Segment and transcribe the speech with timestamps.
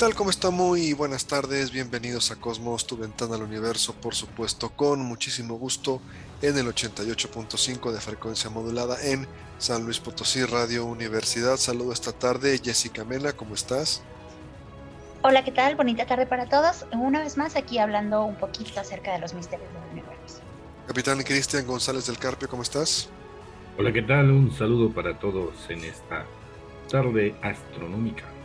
[0.00, 0.14] Tal?
[0.14, 0.48] ¿Cómo está?
[0.48, 6.00] Muy buenas tardes, bienvenidos a Cosmos, tu ventana al universo, por supuesto, con muchísimo gusto
[6.40, 9.26] en el 88.5 de frecuencia modulada en
[9.58, 11.58] San Luis Potosí, Radio Universidad.
[11.58, 14.02] Saludo esta tarde, Jessica Mena, ¿cómo estás?
[15.20, 15.76] Hola, ¿qué tal?
[15.76, 16.86] Bonita tarde para todos.
[16.92, 20.40] Una vez más aquí hablando un poquito acerca de los misterios del universo.
[20.86, 23.10] Capitán Cristian González del Carpio, ¿cómo estás?
[23.76, 24.30] Hola, ¿qué tal?
[24.30, 26.24] Un saludo para todos en esta
[26.88, 28.39] tarde astronómica.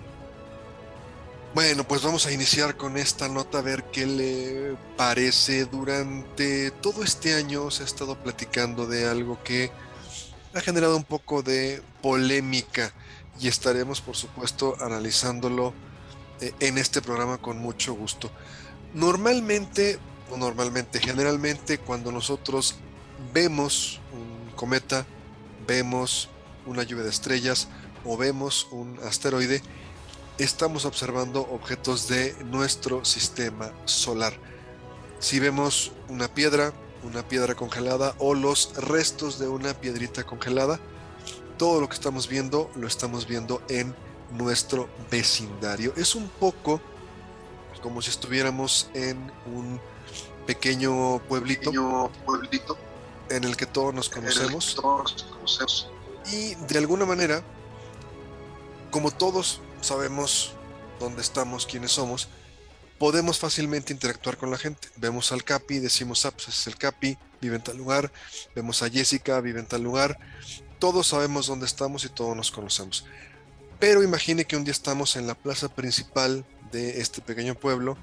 [1.56, 5.64] Bueno, pues vamos a iniciar con esta nota a ver qué le parece.
[5.64, 9.72] Durante todo este año se ha estado platicando de algo que
[10.54, 12.92] ha generado un poco de polémica
[13.40, 15.74] y estaremos, por supuesto, analizándolo
[16.42, 18.30] eh, en este programa con mucho gusto.
[18.94, 19.98] Normalmente,
[20.32, 22.76] o normalmente, generalmente, cuando nosotros
[23.34, 25.06] vemos un cometa,
[25.66, 26.28] vemos
[26.66, 27.70] una lluvia de estrellas
[28.04, 29.62] o vemos un asteroide,
[30.38, 34.34] estamos observando objetos de nuestro sistema solar.
[35.20, 40.80] Si vemos una piedra, una piedra congelada o los restos de una piedrita congelada,
[41.58, 43.96] todo lo que estamos viendo lo estamos viendo en
[44.32, 45.94] nuestro vecindario.
[45.96, 46.82] Es un poco
[47.82, 49.80] como si estuviéramos en un
[50.46, 51.72] pequeño pueblito,
[52.26, 52.78] pueblito
[53.30, 54.76] en el que todos nos conocemos.
[54.76, 55.90] Todos nos conocemos.
[56.32, 57.44] Y de alguna manera,
[58.92, 60.54] como todos sabemos
[61.00, 62.28] dónde estamos, quiénes somos,
[62.98, 64.88] podemos fácilmente interactuar con la gente.
[64.96, 68.12] Vemos al Capi, decimos, ah, pues es el Capi, vive en tal lugar.
[68.56, 70.18] Vemos a Jessica, vive en tal lugar.
[70.80, 73.06] Todos sabemos dónde estamos y todos nos conocemos.
[73.80, 77.98] Pero imagine que un día estamos en la plaza principal de este pequeño pueblo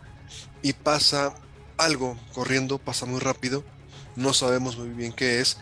[0.63, 1.35] y pasa
[1.79, 3.65] algo corriendo, pasa muy rápido,
[4.17, 5.57] no sabemos muy bien qué es,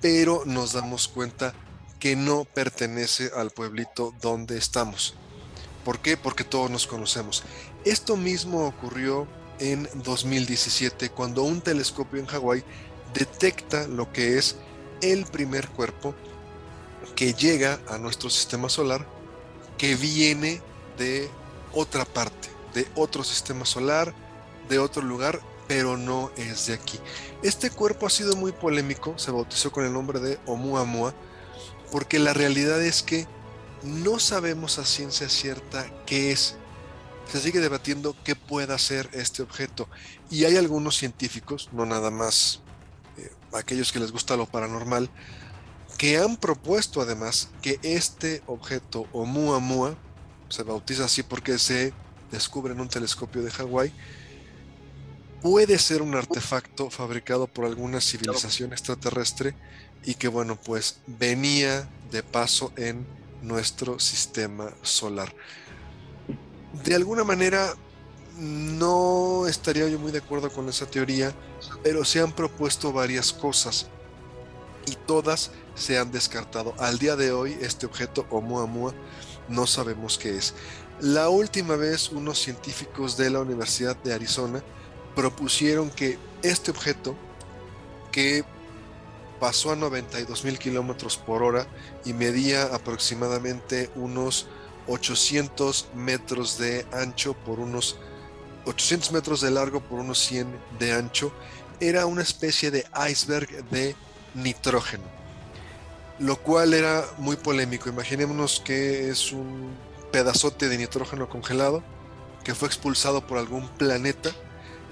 [0.00, 1.54] pero nos damos cuenta
[1.98, 5.16] que no pertenece al pueblito donde estamos.
[5.86, 6.16] ¿Por qué?
[6.16, 7.44] Porque todos nos conocemos.
[7.84, 9.28] Esto mismo ocurrió
[9.60, 12.64] en 2017 cuando un telescopio en Hawái
[13.14, 14.56] detecta lo que es
[15.00, 16.12] el primer cuerpo
[17.14, 19.06] que llega a nuestro sistema solar
[19.78, 20.60] que viene
[20.98, 21.30] de
[21.72, 24.12] otra parte, de otro sistema solar,
[24.68, 26.98] de otro lugar, pero no es de aquí.
[27.44, 31.14] Este cuerpo ha sido muy polémico, se bautizó con el nombre de Oumuamua,
[31.92, 33.28] porque la realidad es que
[33.82, 36.56] no sabemos a ciencia cierta qué es.
[37.30, 39.88] Se sigue debatiendo qué puede hacer este objeto.
[40.30, 42.60] Y hay algunos científicos, no nada más
[43.18, 45.10] eh, aquellos que les gusta lo paranormal,
[45.98, 49.96] que han propuesto además que este objeto Oumuamua,
[50.48, 51.92] se bautiza así porque se
[52.30, 53.92] descubre en un telescopio de Hawái,
[55.42, 59.54] puede ser un artefacto fabricado por alguna civilización extraterrestre
[60.04, 63.06] y que bueno pues venía de paso en
[63.42, 65.34] nuestro sistema solar.
[66.84, 67.74] De alguna manera
[68.38, 71.34] no estaría yo muy de acuerdo con esa teoría,
[71.82, 73.86] pero se han propuesto varias cosas
[74.86, 76.74] y todas se han descartado.
[76.78, 78.94] Al día de hoy este objeto Oumuamua
[79.48, 80.54] no sabemos qué es.
[81.00, 84.62] La última vez unos científicos de la Universidad de Arizona
[85.14, 87.14] propusieron que este objeto,
[88.12, 88.44] que
[89.40, 91.66] pasó a 92 mil kilómetros por hora
[92.06, 94.46] y medía aproximadamente unos
[94.86, 97.98] 800 metros de ancho por unos
[98.64, 100.46] 800 metros de largo por unos 100
[100.78, 101.32] de ancho,
[101.78, 103.94] era una especie de iceberg de
[104.34, 105.04] nitrógeno,
[106.18, 107.88] lo cual era muy polémico.
[107.88, 109.70] Imaginémonos que es un
[110.10, 111.82] pedazote de nitrógeno congelado
[112.44, 114.30] que fue expulsado por algún planeta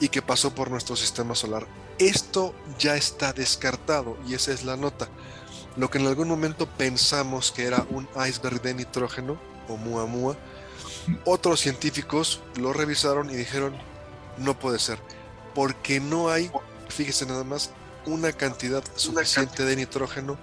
[0.00, 1.66] y que pasó por nuestro sistema solar.
[1.98, 5.08] Esto ya está descartado y esa es la nota.
[5.76, 10.36] Lo que en algún momento pensamos que era un iceberg de nitrógeno o muamua,
[11.24, 13.74] otros científicos lo revisaron y dijeron
[14.38, 14.98] no puede ser,
[15.54, 16.50] porque no hay,
[16.88, 17.70] fíjese nada más,
[18.06, 20.38] una cantidad suficiente de nitrógeno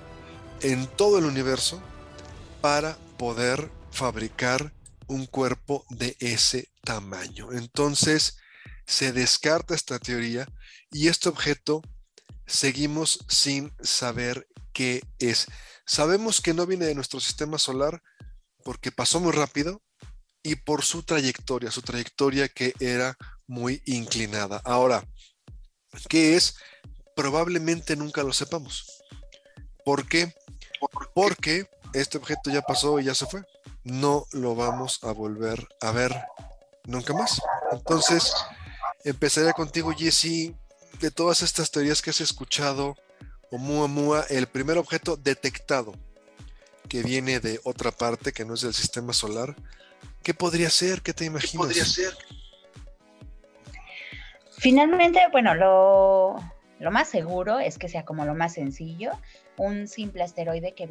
[0.61, 1.81] en todo el universo
[2.61, 4.73] para poder fabricar
[5.07, 7.51] un cuerpo de ese tamaño.
[7.51, 8.37] Entonces,
[8.85, 10.47] se descarta esta teoría
[10.91, 11.81] y este objeto
[12.51, 15.47] seguimos sin saber qué es.
[15.85, 18.01] Sabemos que no viene de nuestro sistema solar
[18.63, 19.81] porque pasó muy rápido
[20.43, 23.15] y por su trayectoria, su trayectoria que era
[23.47, 24.61] muy inclinada.
[24.65, 25.03] Ahora,
[26.09, 26.55] ¿qué es?
[27.15, 29.01] Probablemente nunca lo sepamos.
[29.85, 30.33] ¿Por qué?
[31.13, 33.43] Porque este objeto ya pasó y ya se fue.
[33.83, 36.15] No lo vamos a volver a ver
[36.85, 37.41] nunca más.
[37.71, 38.33] Entonces,
[39.03, 40.53] empezaré contigo, Jesse.
[41.01, 42.95] De todas estas teorías que has escuchado,
[43.49, 45.93] Oumuamua, el primer objeto detectado
[46.87, 49.55] que viene de otra parte, que no es del sistema solar,
[50.21, 51.01] ¿qué podría ser?
[51.01, 51.51] ¿Qué te imaginas?
[51.51, 52.13] ¿Qué podría ser?
[54.59, 56.35] Finalmente, bueno, lo,
[56.79, 59.11] lo más seguro es que sea como lo más sencillo,
[59.61, 60.87] un simple asteroide que,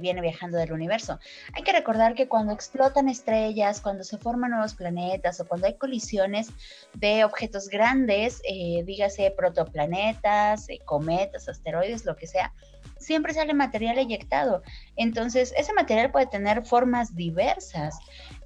[0.00, 1.18] viene viajando del universo.
[1.54, 5.74] Hay que recordar que cuando explotan estrellas, cuando se forman nuevos planetas o cuando hay
[5.74, 6.50] colisiones
[6.94, 12.52] de objetos grandes, eh, dígase protoplanetas, eh, cometas, asteroides, lo que sea,
[12.98, 14.62] siempre sale material eyectado.
[14.96, 17.98] Entonces, ese material puede tener formas diversas.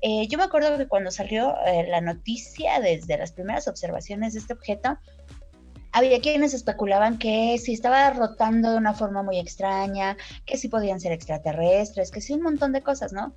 [0.02, 1.54] Eh, yo me acuerdo que cuando salió
[1.88, 4.98] la noticia desde las primeras observaciones de este objeto,
[5.92, 10.16] había quienes especulaban que si estaba rotando de una forma muy extraña,
[10.46, 13.34] que si podían ser extraterrestres, que sí un montón de cosas, ¿no?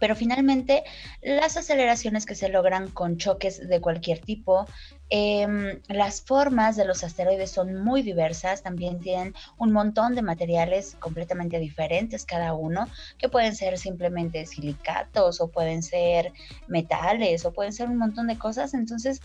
[0.00, 0.84] Pero finalmente
[1.20, 4.66] las aceleraciones que se logran con choques de cualquier tipo,
[5.10, 10.96] em, las formas de los asteroides son muy diversas, también tienen un montón de materiales
[10.98, 16.32] completamente diferentes cada uno, que pueden ser simplemente silicatos o pueden ser
[16.68, 18.72] metales o pueden ser un montón de cosas.
[18.72, 19.20] Entonces,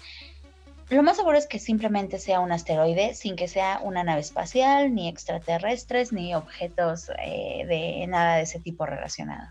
[0.95, 4.93] lo más seguro es que simplemente sea un asteroide sin que sea una nave espacial,
[4.93, 9.49] ni extraterrestres, ni objetos eh, de nada de ese tipo relacionado.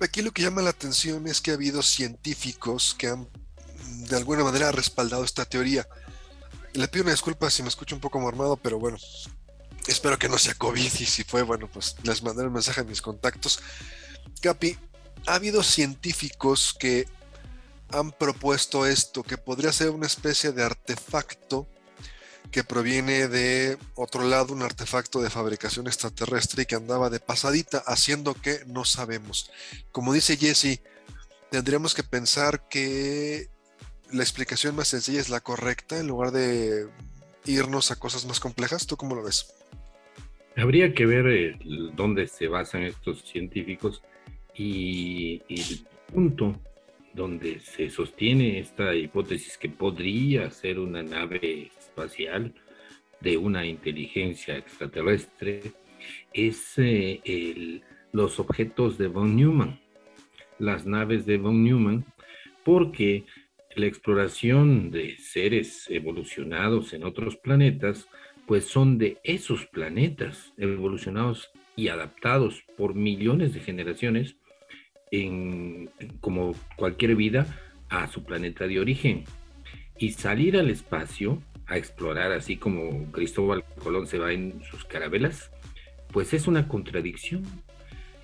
[0.00, 3.28] Aquí lo que llama la atención es que ha habido científicos que han
[4.08, 5.86] de alguna manera respaldado esta teoría.
[6.74, 8.98] Le pido una disculpa si me escucho un poco mormado, pero bueno,
[9.86, 12.84] espero que no sea COVID y si fue, bueno, pues les mandaré un mensaje a
[12.84, 13.60] mis contactos.
[14.42, 14.76] Capi,
[15.26, 17.08] ha habido científicos que
[17.90, 21.66] han propuesto esto, que podría ser una especie de artefacto
[22.50, 27.82] que proviene de otro lado, un artefacto de fabricación extraterrestre y que andaba de pasadita,
[27.86, 29.50] haciendo que no sabemos.
[29.92, 30.80] Como dice Jesse,
[31.50, 33.48] tendríamos que pensar que
[34.12, 36.88] la explicación más sencilla es la correcta en lugar de
[37.44, 38.86] irnos a cosas más complejas.
[38.86, 39.54] ¿Tú cómo lo ves?
[40.56, 41.58] Habría que ver eh,
[41.94, 44.02] dónde se basan estos científicos
[44.54, 46.58] y, y el punto
[47.18, 52.54] donde se sostiene esta hipótesis que podría ser una nave espacial
[53.20, 55.72] de una inteligencia extraterrestre,
[56.32, 57.80] es eh,
[58.12, 59.80] los objetos de von Neumann,
[60.60, 62.04] las naves de von Neumann,
[62.64, 63.24] porque
[63.74, 68.08] la exploración de seres evolucionados en otros planetas,
[68.46, 74.36] pues son de esos planetas evolucionados y adaptados por millones de generaciones
[75.10, 75.90] en,
[76.20, 77.46] como cualquier vida
[77.88, 79.24] a su planeta de origen.
[79.98, 85.50] Y salir al espacio a explorar, así como Cristóbal Colón se va en sus carabelas,
[86.12, 87.42] pues es una contradicción.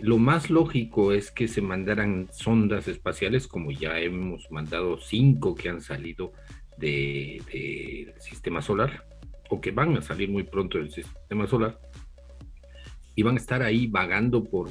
[0.00, 5.68] Lo más lógico es que se mandaran sondas espaciales, como ya hemos mandado cinco que
[5.68, 6.32] han salido
[6.76, 9.06] del de sistema solar,
[9.50, 11.78] o que van a salir muy pronto del sistema solar,
[13.14, 14.70] y van a estar ahí vagando por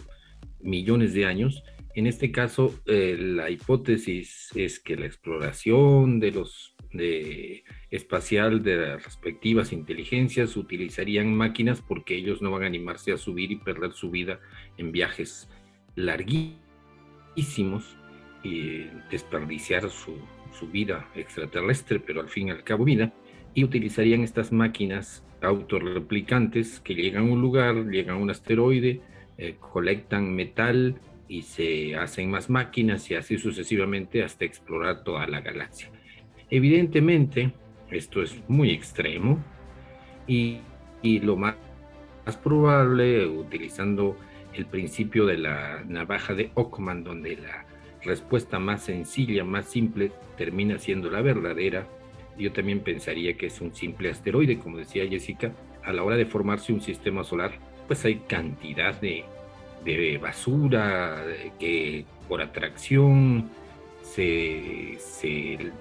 [0.60, 1.64] millones de años
[1.96, 8.78] en este caso, eh, la hipótesis es que la exploración de los de espacial de
[8.78, 13.94] las respectivas inteligencias utilizarían máquinas porque ellos no van a animarse a subir y perder
[13.94, 14.40] su vida
[14.78, 15.50] en viajes
[15.96, 17.98] larguísimos
[18.44, 20.18] y desperdiciar su,
[20.52, 23.12] su vida extraterrestre, pero al fin y al cabo vida,
[23.56, 29.02] y utilizarían estas máquinas autorreplicantes que llegan a un lugar, llegan a un asteroide,
[29.38, 35.42] eh, colectan metal, y se hacen más máquinas y así sucesivamente hasta explorar toda la
[35.42, 35.90] galaxia.
[36.50, 37.54] Evidentemente,
[37.90, 39.44] esto es muy extremo
[40.28, 40.60] y,
[41.02, 41.56] y lo más,
[42.26, 44.18] más, probable, utilizando
[44.54, 47.66] el principio de la navaja de Ockman, donde la
[48.04, 51.88] respuesta más sencilla, más simple, termina siendo la verdadera,
[52.38, 55.52] yo también pensaría que es un simple asteroide, como decía Jessica,
[55.84, 57.52] a la hora de formarse un sistema solar,
[57.88, 59.26] pues hay cantidad de
[59.84, 61.24] de basura
[61.60, 63.50] que por atracción
[64.04, 64.98] se,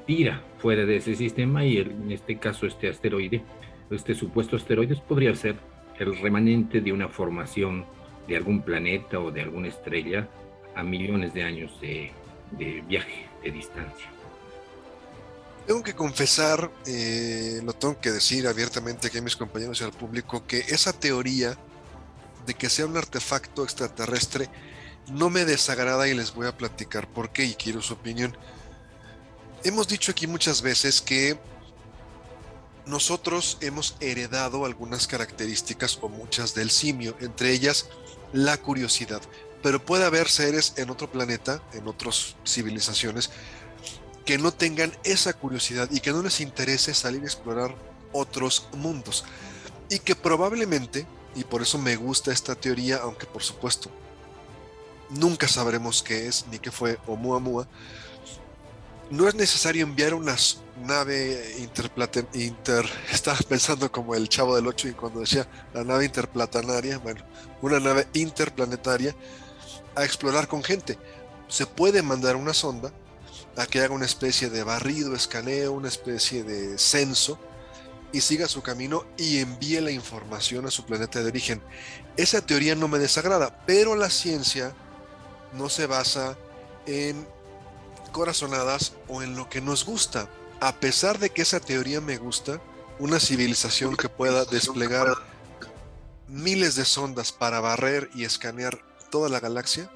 [0.06, 3.42] tira fuera de ese sistema y en este caso este asteroide,
[3.90, 5.56] este supuesto asteroide podría ser
[5.98, 7.84] el remanente de una formación
[8.26, 10.28] de algún planeta o de alguna estrella
[10.74, 12.10] a millones de años de,
[12.52, 14.08] de viaje, de distancia.
[15.66, 19.92] Tengo que confesar, eh, lo tengo que decir abiertamente aquí a mis compañeros y al
[19.92, 21.56] público, que esa teoría
[22.46, 24.48] de que sea un artefacto extraterrestre
[25.08, 28.36] no me desagrada y les voy a platicar por qué y quiero su opinión.
[29.64, 31.38] Hemos dicho aquí muchas veces que
[32.86, 37.88] nosotros hemos heredado algunas características o muchas del simio, entre ellas
[38.32, 39.22] la curiosidad.
[39.62, 43.30] Pero puede haber seres en otro planeta, en otras civilizaciones,
[44.24, 47.74] que no tengan esa curiosidad y que no les interese salir a explorar
[48.12, 49.24] otros mundos.
[49.88, 53.90] Y que probablemente, y por eso me gusta esta teoría, aunque por supuesto
[55.10, 57.66] nunca sabremos qué es ni qué fue Oumuamua,
[59.10, 60.36] no es necesario enviar una
[60.86, 66.06] nave interplate, inter estaba pensando como el chavo del 8 y cuando decía la nave
[66.06, 67.22] interplanetaria, bueno,
[67.60, 69.14] una nave interplanetaria
[69.94, 70.98] a explorar con gente.
[71.48, 72.90] Se puede mandar una sonda
[73.56, 77.38] a que haga una especie de barrido, escaneo, una especie de censo
[78.12, 81.62] y siga su camino y envíe la información a su planeta de origen.
[82.16, 84.74] Esa teoría no me desagrada, pero la ciencia
[85.52, 86.36] no se basa
[86.86, 87.26] en
[88.12, 90.28] corazonadas o en lo que nos gusta.
[90.60, 92.60] A pesar de que esa teoría me gusta,
[92.98, 95.16] una civilización que pueda desplegar
[96.28, 98.78] miles de sondas para barrer y escanear
[99.10, 99.90] toda la galaxia,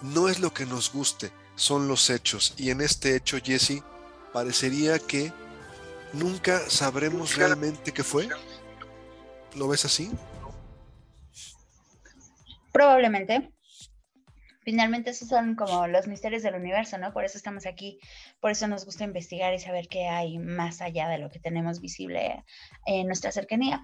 [0.00, 2.54] no es lo que nos guste son los hechos.
[2.56, 3.82] Y en este hecho, Jesse,
[4.32, 5.32] parecería que
[6.14, 8.28] nunca sabremos realmente qué fue.
[9.56, 10.10] ¿Lo ves así?
[12.72, 13.50] Probablemente.
[14.62, 17.12] Finalmente esos son como los misterios del universo, ¿no?
[17.12, 17.98] Por eso estamos aquí,
[18.40, 21.80] por eso nos gusta investigar y saber qué hay más allá de lo que tenemos
[21.80, 22.42] visible
[22.86, 23.82] en nuestra cercanía.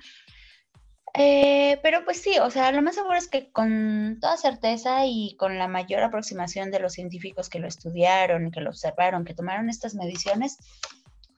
[1.15, 5.37] Eh, pero pues sí, o sea, lo más seguro es que con toda certeza y
[5.37, 9.69] con la mayor aproximación de los científicos que lo estudiaron, que lo observaron, que tomaron
[9.69, 10.59] estas mediciones,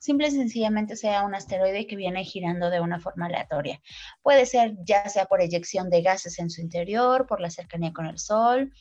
[0.02, 3.80] simple y sencillamente sea un asteroide que viene girando de una forma aleatoria.
[4.22, 8.06] Puede ser ya sea por eyección de gases en su interior, por la cercanía con
[8.06, 8.72] el Sol,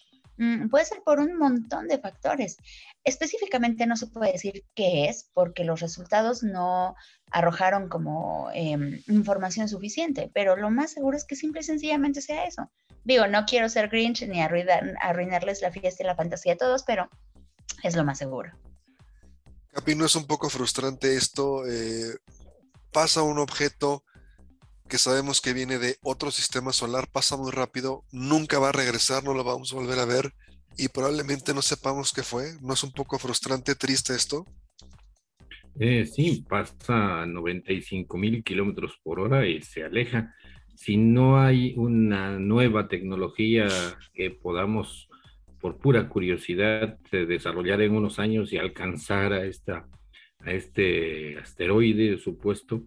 [0.42, 2.58] Mm, puede ser por un montón de factores.
[3.04, 6.96] Específicamente no se puede decir qué es porque los resultados no
[7.30, 12.46] arrojaron como em, información suficiente, pero lo más seguro es que simple y sencillamente sea
[12.46, 12.72] eso.
[13.04, 17.08] Digo, no quiero ser Grinch ni arruinarles la fiesta y la fantasía a todos, pero
[17.84, 18.52] es lo más seguro.
[19.72, 21.66] Capi, ¿no es un poco frustrante esto?
[21.68, 22.16] Eh,
[22.92, 24.04] pasa un objeto
[24.90, 29.24] que sabemos que viene de otro sistema solar, pasa muy rápido, nunca va a regresar,
[29.24, 30.34] no lo vamos a volver a ver
[30.78, 32.58] y probablemente no sepamos qué fue.
[32.62, 34.46] ¿No es un poco frustrante, triste esto?
[35.80, 40.34] Eh, sí, pasa a 95 mil kilómetros por hora y se aleja.
[40.76, 43.68] Si no hay una nueva tecnología
[44.14, 45.08] que podamos,
[45.62, 49.88] por pura curiosidad, desarrollar en unos años y alcanzar a, esta,
[50.40, 52.84] a este asteroide supuesto,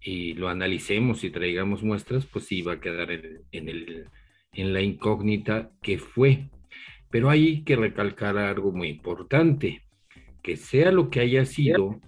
[0.00, 4.06] y lo analicemos y traigamos muestras, pues sí va a quedar en, el,
[4.52, 6.50] en la incógnita que fue.
[7.10, 9.82] Pero hay que recalcar algo muy importante,
[10.42, 12.00] que sea lo que haya sido,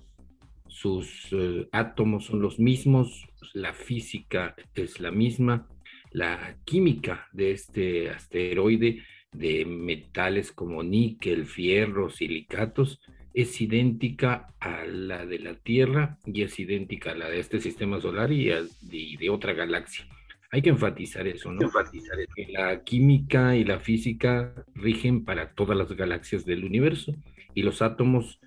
[0.68, 5.66] sus eh, átomos son los mismos, la física es la misma,
[6.10, 9.02] la química de este asteroide
[9.32, 13.00] de metales como níquel, fierro, silicatos,
[13.36, 18.00] es idéntica a la de la Tierra y es idéntica a la de este sistema
[18.00, 20.06] solar y, de, otra galaxia.
[20.50, 21.60] Hay que enfatizar eso, ¿no?
[21.60, 27.14] Enfatizar que la química y la física rigen para todas las galaxias del universo
[27.52, 28.40] y los átomos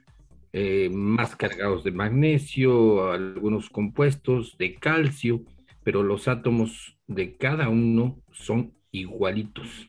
[0.54, 5.44] eh, más cargados de magnesio, algunos compuestos de calcio,
[5.84, 9.88] pero los átomos de cada uno son igualitos.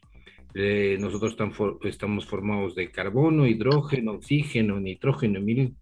[0.55, 1.37] Nosotros
[1.85, 5.77] estamos formados de carbono, hidrógeno, oxígeno, nitrógeno mil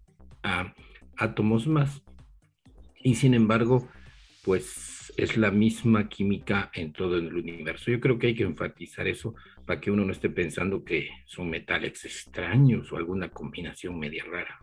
[1.17, 2.03] átomos más.
[3.01, 3.87] Y sin embargo,
[4.43, 7.91] pues es la misma química en todo el universo.
[7.91, 9.35] Yo creo que hay que enfatizar eso
[9.65, 14.59] para que uno no esté pensando que son metales extraños o alguna combinación media rara.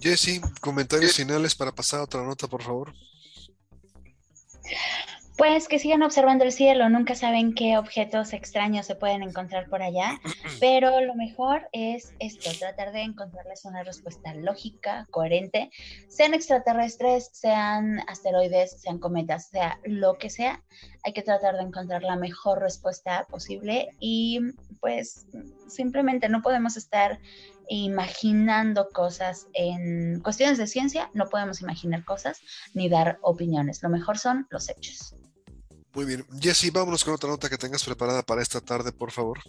[0.00, 2.92] Jesse, comentarios finales para pasar a otra nota, por favor.
[5.36, 9.82] Pues que sigan observando el cielo, nunca saben qué objetos extraños se pueden encontrar por
[9.82, 10.20] allá,
[10.60, 15.70] pero lo mejor es esto, tratar de encontrarles una respuesta lógica, coherente,
[16.08, 20.62] sean extraterrestres, sean asteroides, sean cometas, sea lo que sea,
[21.02, 24.38] hay que tratar de encontrar la mejor respuesta posible y
[24.80, 25.26] pues
[25.66, 27.18] simplemente no podemos estar
[27.68, 32.40] imaginando cosas en cuestiones de ciencia, no podemos imaginar cosas
[32.74, 35.14] ni dar opiniones, lo mejor son los hechos.
[35.94, 36.24] Muy bien.
[36.40, 39.40] Jessy, vámonos con otra nota que tengas preparada para esta tarde, por favor.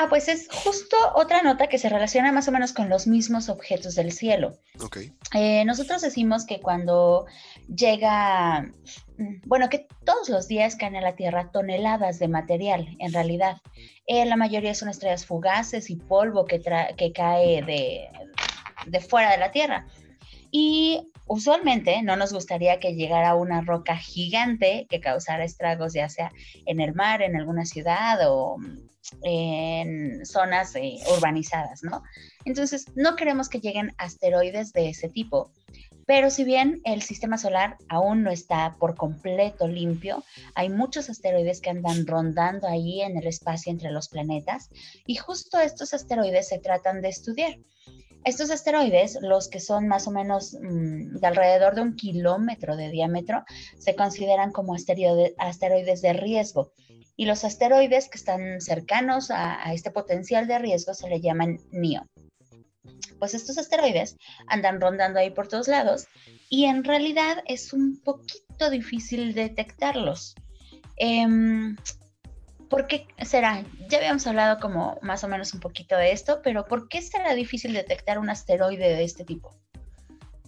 [0.00, 3.48] Ah, pues es justo otra nota que se relaciona más o menos con los mismos
[3.48, 4.56] objetos del cielo.
[4.80, 4.98] Ok.
[5.34, 7.26] Eh, nosotros decimos que cuando
[7.66, 8.70] llega,
[9.18, 13.56] mm, bueno, que todos los días caen a la Tierra toneladas de material, en realidad.
[14.06, 16.62] Eh, la mayoría son estrellas fugaces y polvo que,
[16.96, 18.08] que cae de,
[18.86, 19.88] de fuera de la Tierra.
[20.52, 26.32] Y usualmente no nos gustaría que llegara una roca gigante que causara estragos, ya sea
[26.66, 28.56] en el mar, en alguna ciudad o
[29.22, 32.02] en zonas eh, urbanizadas, ¿no?
[32.44, 35.50] Entonces, no queremos que lleguen asteroides de ese tipo.
[36.06, 41.60] Pero si bien el sistema solar aún no está por completo limpio, hay muchos asteroides
[41.60, 44.70] que andan rondando ahí en el espacio entre los planetas
[45.06, 47.58] y justo estos asteroides se tratan de estudiar.
[48.24, 52.90] Estos asteroides, los que son más o menos mm, de alrededor de un kilómetro de
[52.90, 53.44] diámetro,
[53.78, 56.72] se consideran como asteroides de riesgo.
[57.16, 62.06] Y los asteroides que están cercanos a, este potencial de riesgo se le llaman NIO.
[63.18, 66.06] Pues estos asteroides andan rondando ahí por todos lados
[66.48, 70.36] y en realidad es un poquito difícil detectarlos.
[70.96, 71.76] Em,
[72.68, 73.64] ¿Por qué será?
[73.88, 77.34] Ya habíamos hablado como más o menos un poquito de esto, pero ¿por qué será
[77.34, 79.54] difícil detectar un asteroide de este tipo?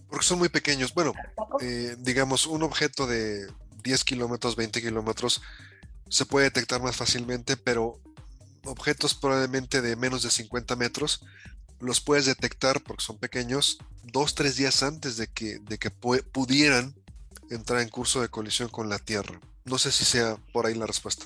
[0.09, 0.93] Porque son muy pequeños.
[0.93, 1.13] Bueno,
[1.61, 3.47] eh, digamos, un objeto de
[3.83, 5.41] 10 kilómetros, 20 kilómetros,
[6.09, 7.99] se puede detectar más fácilmente, pero
[8.65, 11.25] objetos probablemente de menos de 50 metros
[11.79, 16.95] los puedes detectar porque son pequeños dos, tres días antes de que, de que pudieran
[17.49, 19.41] entrar en curso de colisión con la Tierra.
[19.65, 21.25] No sé si sea por ahí la respuesta.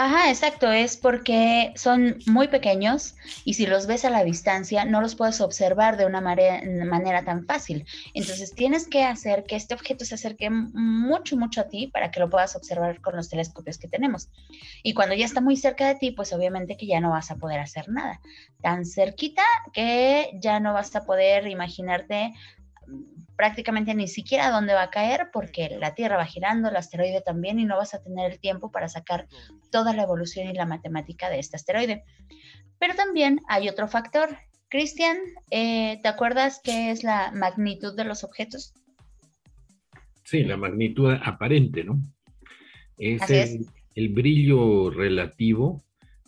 [0.00, 5.00] Ajá, exacto, es porque son muy pequeños y si los ves a la distancia no
[5.00, 7.84] los puedes observar de una manera tan fácil.
[8.14, 12.20] Entonces tienes que hacer que este objeto se acerque mucho, mucho a ti para que
[12.20, 14.30] lo puedas observar con los telescopios que tenemos.
[14.84, 17.36] Y cuando ya está muy cerca de ti, pues obviamente que ya no vas a
[17.36, 18.20] poder hacer nada.
[18.62, 22.34] Tan cerquita que ya no vas a poder imaginarte
[23.38, 27.60] prácticamente ni siquiera dónde va a caer porque la Tierra va girando, el asteroide también
[27.60, 29.28] y no vas a tener el tiempo para sacar
[29.70, 32.02] toda la evolución y la matemática de este asteroide.
[32.80, 34.36] Pero también hay otro factor.
[34.68, 35.16] Cristian,
[35.52, 38.74] eh, ¿te acuerdas qué es la magnitud de los objetos?
[40.24, 42.02] Sí, la magnitud aparente, ¿no?
[42.98, 43.22] Es,
[43.94, 45.80] el, brillo relativo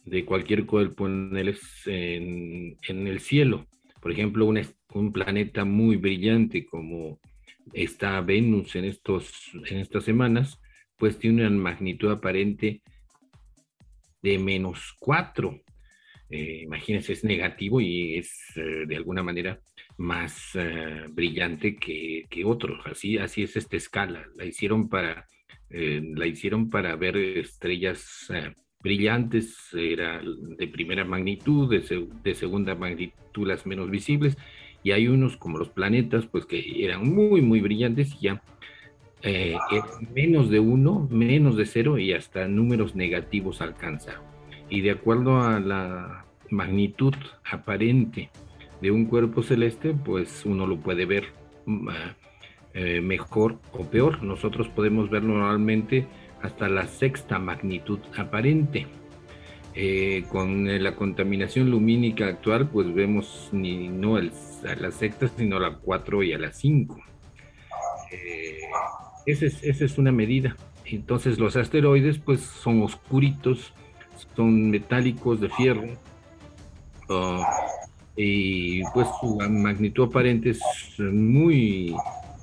[0.04, 3.66] de cualquier cuerpo en el, en el cielo.
[4.00, 7.20] Por ejemplo, un, planeta muy brillante como
[7.72, 10.60] está Venus en, estos, en estas semanas,
[10.96, 12.82] pues tiene una magnitud aparente
[14.22, 15.60] de menos 4.
[16.30, 19.60] Eh, imagínense, es negativo y es eh, de alguna manera
[19.98, 22.80] más eh, brillante que, que, otros.
[22.86, 24.26] Así, así es esta escala.
[24.36, 25.26] La hicieron para,
[25.68, 28.30] la hicieron para ver estrellas
[28.82, 34.36] brillantes, era de primera magnitud, de, de segunda magnitud las menos visibles,
[34.82, 38.42] y hay unos como los planetas, pues que eran muy, muy brillantes y ya
[39.22, 39.56] eh,
[40.14, 44.14] menos de uno, menos de cero y hasta números negativos alcanza.
[44.70, 47.14] Y de acuerdo a la magnitud
[47.44, 48.30] aparente
[48.80, 51.26] de un cuerpo celeste, pues uno lo puede ver
[51.66, 51.88] mm,
[52.72, 54.22] eh, mejor o peor.
[54.22, 56.06] Nosotros podemos ver normalmente
[56.42, 58.86] hasta la sexta magnitud aparente.
[59.74, 64.32] Eh, con la contaminación lumínica actual, pues vemos ni no el
[64.68, 67.00] a la sexta, sino a la 4 y a la 5.
[68.10, 68.60] Eh,
[69.26, 70.56] esa, es, una medida.
[70.84, 73.72] Entonces los asteroides pues son oscuritos,
[74.34, 75.86] son metálicos de fierro
[77.08, 77.66] ah,
[78.16, 80.60] y pues su magnitud aparente es
[80.98, 81.94] muy,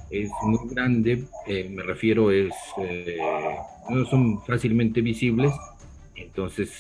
[0.10, 3.18] es muy grande, eh, me refiero es, eh,
[3.90, 5.54] no son fácilmente visibles,
[6.16, 6.72] entonces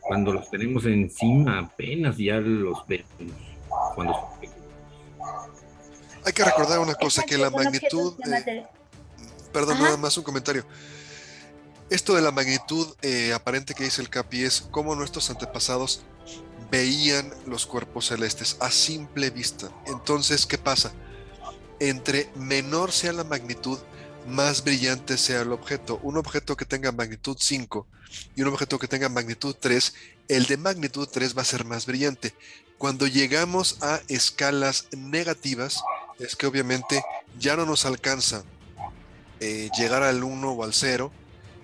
[0.00, 3.10] cuando los tenemos encima apenas ya los vemos.
[6.24, 8.14] Hay que recordar una cosa, que la magnitud...
[9.52, 10.64] perdón, nada más un comentario.
[11.88, 16.02] Esto de la magnitud eh, aparente que dice el Capi es cómo nuestros antepasados
[16.70, 19.70] veían los cuerpos celestes a simple vista.
[19.86, 20.92] Entonces, ¿qué pasa?
[21.78, 23.78] Entre menor sea la magnitud,
[24.26, 26.00] más brillante sea el objeto.
[26.02, 27.86] Un objeto que tenga magnitud 5
[28.34, 29.94] y un objeto que tenga magnitud 3,
[30.28, 32.34] el de magnitud 3 va a ser más brillante.
[32.78, 35.82] Cuando llegamos a escalas negativas,
[36.18, 37.02] es que obviamente
[37.38, 38.44] ya no nos alcanza
[39.40, 41.12] eh, llegar al 1 o al 0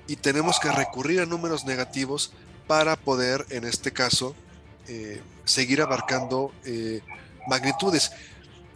[0.07, 2.33] y tenemos que recurrir a números negativos
[2.66, 4.35] para poder, en este caso,
[4.88, 7.01] eh, seguir abarcando eh,
[7.46, 8.12] magnitudes.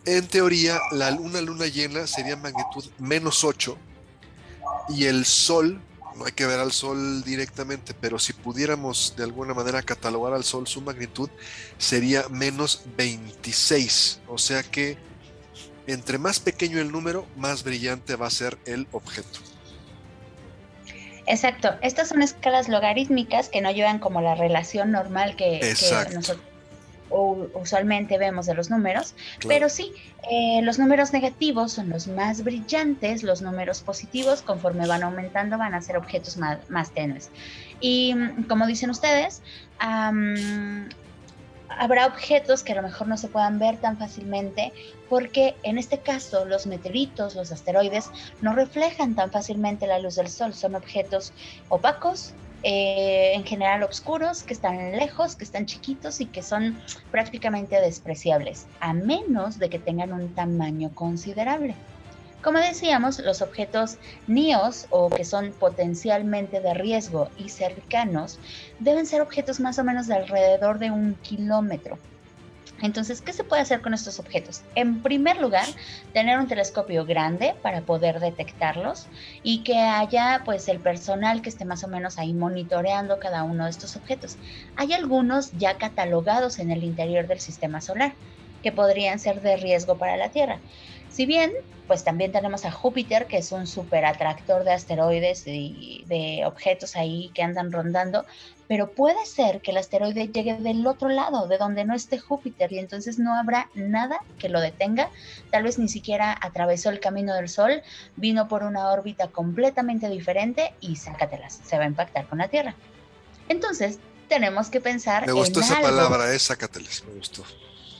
[0.06, 3.76] En teoría, la, una luna llena sería magnitud menos 8
[4.88, 5.80] y el Sol
[6.16, 10.44] no hay que ver al Sol directamente, pero si pudiéramos de alguna manera catalogar al
[10.44, 11.28] Sol, su magnitud
[11.76, 14.20] sería menos 26.
[14.28, 14.96] O sea que
[15.86, 19.40] entre más pequeño el número, más brillante va a ser el objeto.
[21.26, 25.74] Exacto, estas son escalas logarítmicas que no llevan como la relación normal que,
[26.14, 26.38] nosotros
[27.10, 29.14] usualmente vemos de los números,
[29.46, 29.92] pero sí,
[30.30, 35.74] eh, los números negativos son los más brillantes, los números positivos conforme van aumentando van
[35.74, 37.30] a ser objetos más, tenues.
[37.80, 39.42] Y mm, como dicen ustedes,
[41.68, 44.72] habrá objetos que a lo mejor no se puedan ver tan fácilmente
[45.08, 50.28] porque en este caso los meteoritos, los asteroides, no reflejan tan fácilmente la luz del
[50.28, 51.32] Sol, son objetos
[51.68, 57.80] opacos, eh, en general oscuros, que están lejos, que están chiquitos y que son prácticamente
[57.80, 61.74] despreciables, a menos de que tengan un tamaño considerable.
[62.42, 68.38] Como decíamos, los objetos NIOS o que son potencialmente de riesgo y cercanos
[68.78, 71.98] deben ser objetos más o menos de alrededor de un kilómetro.
[72.82, 74.62] Entonces, ¿qué se puede hacer con estos objetos?
[74.74, 75.66] En primer lugar,
[76.12, 79.06] tener un telescopio grande para poder detectarlos
[79.42, 83.64] y que haya pues el personal que esté más o menos ahí monitoreando cada uno
[83.64, 84.36] de estos objetos.
[84.76, 88.12] Hay algunos ya catalogados en el interior del sistema solar
[88.62, 90.58] que podrían ser de riesgo para la Tierra.
[91.08, 91.52] Si bien,
[91.86, 96.96] pues también tenemos a Júpiter, que es un super atractor de asteroides y de objetos
[96.96, 98.26] ahí que andan rondando,
[98.68, 102.72] pero puede ser que el asteroide llegue del otro lado, de donde no esté Júpiter,
[102.72, 105.10] y entonces no habrá nada que lo detenga.
[105.50, 107.82] Tal vez ni siquiera atravesó el camino del Sol,
[108.16, 112.74] vino por una órbita completamente diferente y sácatelas, se va a impactar con la Tierra.
[113.48, 113.98] Entonces,
[114.28, 115.26] tenemos que pensar.
[115.26, 117.44] Me gustó esa palabra, eh, sácatelas, me gustó.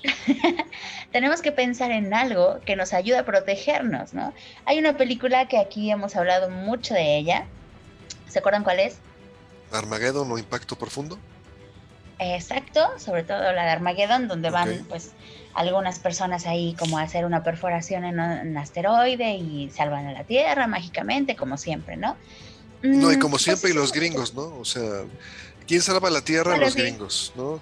[1.12, 4.32] tenemos que pensar en algo que nos ayude a protegernos, ¿no?
[4.64, 7.46] Hay una película que aquí hemos hablado mucho de ella.
[8.28, 8.98] ¿Se acuerdan cuál es?
[9.72, 11.18] Armageddon o Impacto Profundo.
[12.18, 15.12] Exacto, sobre todo la de Armageddon, donde van pues
[15.54, 20.24] algunas personas ahí como a hacer una perforación en un asteroide y salvan a la
[20.24, 22.16] Tierra mágicamente, como siempre, ¿no?
[22.82, 24.56] No, y mm, como pues siempre, y los gringos, ¿no?
[24.58, 25.04] O sea,
[25.66, 26.56] ¿Quién salva la Tierra?
[26.56, 27.60] los gringos, ¿no?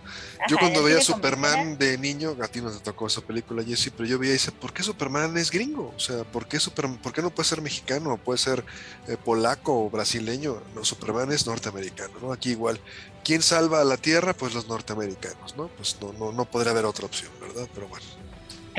[0.48, 4.08] yo cuando veía Superman de niño, a ti no te tocó esa película, Jesse, pero
[4.08, 5.92] yo veía y decía, ¿por qué Superman es gringo?
[5.96, 8.16] O sea, ¿por qué, Superman, ¿por qué no puede ser mexicano?
[8.18, 8.64] ¿Puede ser
[9.08, 10.62] eh, polaco o brasileño?
[10.74, 12.32] No, Superman es norteamericano, ¿no?
[12.32, 12.78] Aquí igual.
[13.24, 14.34] ¿Quién salva a la Tierra?
[14.34, 15.68] Pues los norteamericanos, ¿no?
[15.68, 17.66] Pues no, no, no podría haber otra opción, ¿verdad?
[17.72, 18.04] Pero bueno.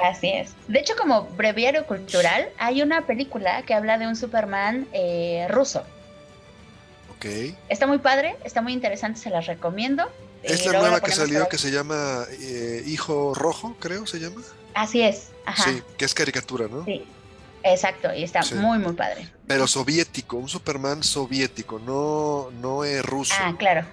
[0.04, 0.52] Así es.
[0.68, 5.84] De hecho, como breviario cultural, hay una película que habla de un Superman eh, ruso.
[7.70, 10.04] Está muy padre, está muy interesante, se las recomiendo.
[10.44, 14.42] Es la nueva que salió que se llama eh, Hijo Rojo, creo se llama.
[14.74, 15.30] Así es.
[15.64, 16.86] Sí, que es caricatura, ¿no?
[16.86, 17.06] Sí.
[17.64, 19.28] Exacto, y está muy, muy padre.
[19.48, 23.34] Pero soviético, un Superman soviético, no, no es ruso.
[23.40, 23.86] Ah, claro.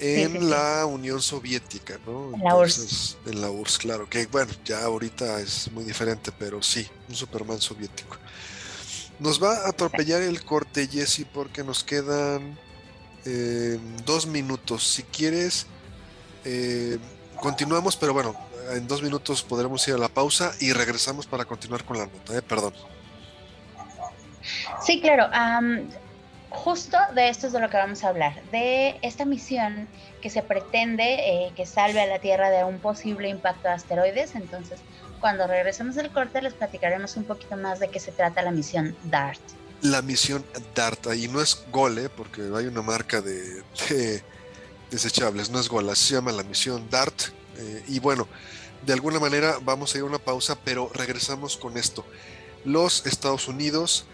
[0.00, 2.34] En la Unión Soviética, ¿no?
[2.34, 3.18] En la URSS.
[3.26, 4.08] En la URSS, claro.
[4.08, 8.16] Que bueno, ya ahorita es muy diferente, pero sí, un Superman soviético.
[9.20, 12.58] Nos va a atropellar el corte, Jesse, porque nos quedan
[13.24, 14.86] eh, dos minutos.
[14.86, 15.66] Si quieres,
[16.44, 16.98] eh,
[17.40, 18.34] continuamos, pero bueno,
[18.72, 22.36] en dos minutos podremos ir a la pausa y regresamos para continuar con la nota.
[22.36, 22.42] ¿eh?
[22.42, 22.74] Perdón.
[24.82, 25.28] Sí, claro.
[26.48, 29.86] justo de esto es de lo que vamos a hablar, de esta misión
[30.22, 34.34] que se pretende que salve a la Tierra de un posible impacto de asteroides.
[34.34, 34.80] Entonces,
[35.20, 38.96] cuando regresemos del corte, les platicaremos un poquito más de qué se trata la misión
[39.04, 39.40] DART
[39.82, 41.14] la misión DART.
[41.16, 43.62] Y no es Gole, porque hay una marca de,
[44.90, 47.22] desechables, no es Gole, se llama la misión DART.
[47.56, 48.28] Eh, y bueno,
[48.86, 52.04] de alguna manera vamos a ir a una pausa, pero regresamos con esto.
[52.64, 54.06] Los Estados Unidos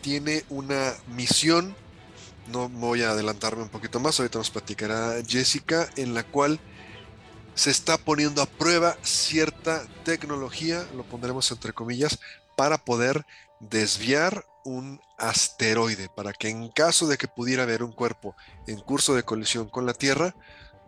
[0.00, 1.74] tiene una misión,
[2.48, 6.60] no voy a adelantarme un poquito más, ahorita nos platicará Jessica, en la cual
[7.54, 12.18] se está poniendo a prueba cierta tecnología, lo pondremos entre comillas,
[12.56, 13.24] para poder
[13.60, 18.34] desviar un asteroide para que en caso de que pudiera haber un cuerpo
[18.66, 20.34] en curso de colisión con la Tierra,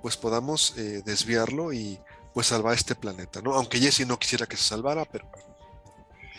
[0.03, 2.01] pues podamos eh, desviarlo y
[2.33, 3.55] pues salvar este planeta, ¿no?
[3.55, 5.27] Aunque Jesse no quisiera que se salvara, pero...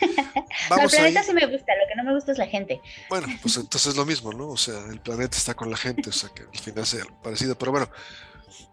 [0.00, 2.80] el planeta sí me gusta, lo que no me gusta es la gente.
[3.08, 4.48] Bueno, pues entonces es lo mismo, ¿no?
[4.48, 7.56] O sea, el planeta está con la gente, o sea que al final sea parecido,
[7.58, 7.88] pero bueno.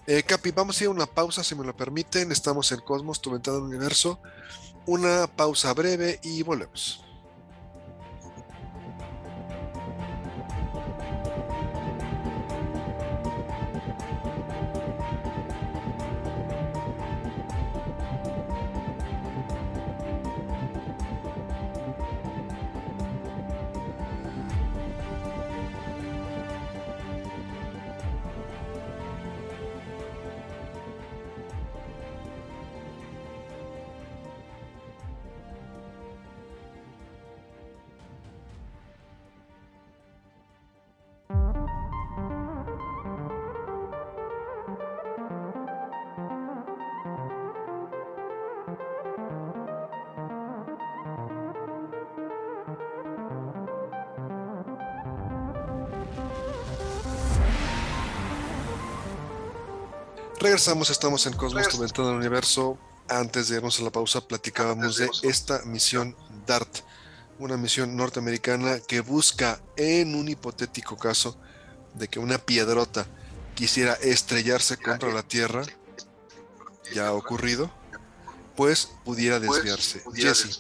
[0.08, 2.32] Eh, Capi, vamos a ir a una pausa, si me lo permiten.
[2.32, 4.20] Estamos en Cosmos, tu ventana del universo.
[4.86, 7.05] Una pausa breve y volvemos.
[60.46, 62.78] Regresamos, estamos en Cosmos, tu ventana del universo.
[63.10, 66.82] Antes de irnos a la pausa, platicábamos de esta misión DART,
[67.40, 71.36] una misión norteamericana que busca, en un hipotético caso
[71.96, 73.08] de que una piedrota
[73.56, 75.64] quisiera estrellarse contra la Tierra,
[76.94, 77.72] ya ha ocurrido,
[78.56, 80.04] pues pudiera desviarse.
[80.14, 80.60] Jesse,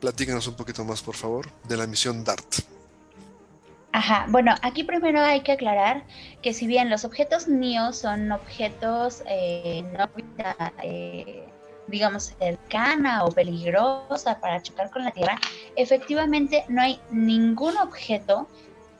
[0.00, 2.60] platícanos un poquito más, por favor, de la misión DART.
[3.98, 6.06] Ajá, bueno, aquí primero hay que aclarar
[6.40, 10.08] que si bien los objetos NIO son objetos eh, no
[10.84, 11.52] eh,
[11.88, 15.36] digamos, cercana o peligrosa para chocar con la Tierra,
[15.74, 18.48] efectivamente no hay ningún objeto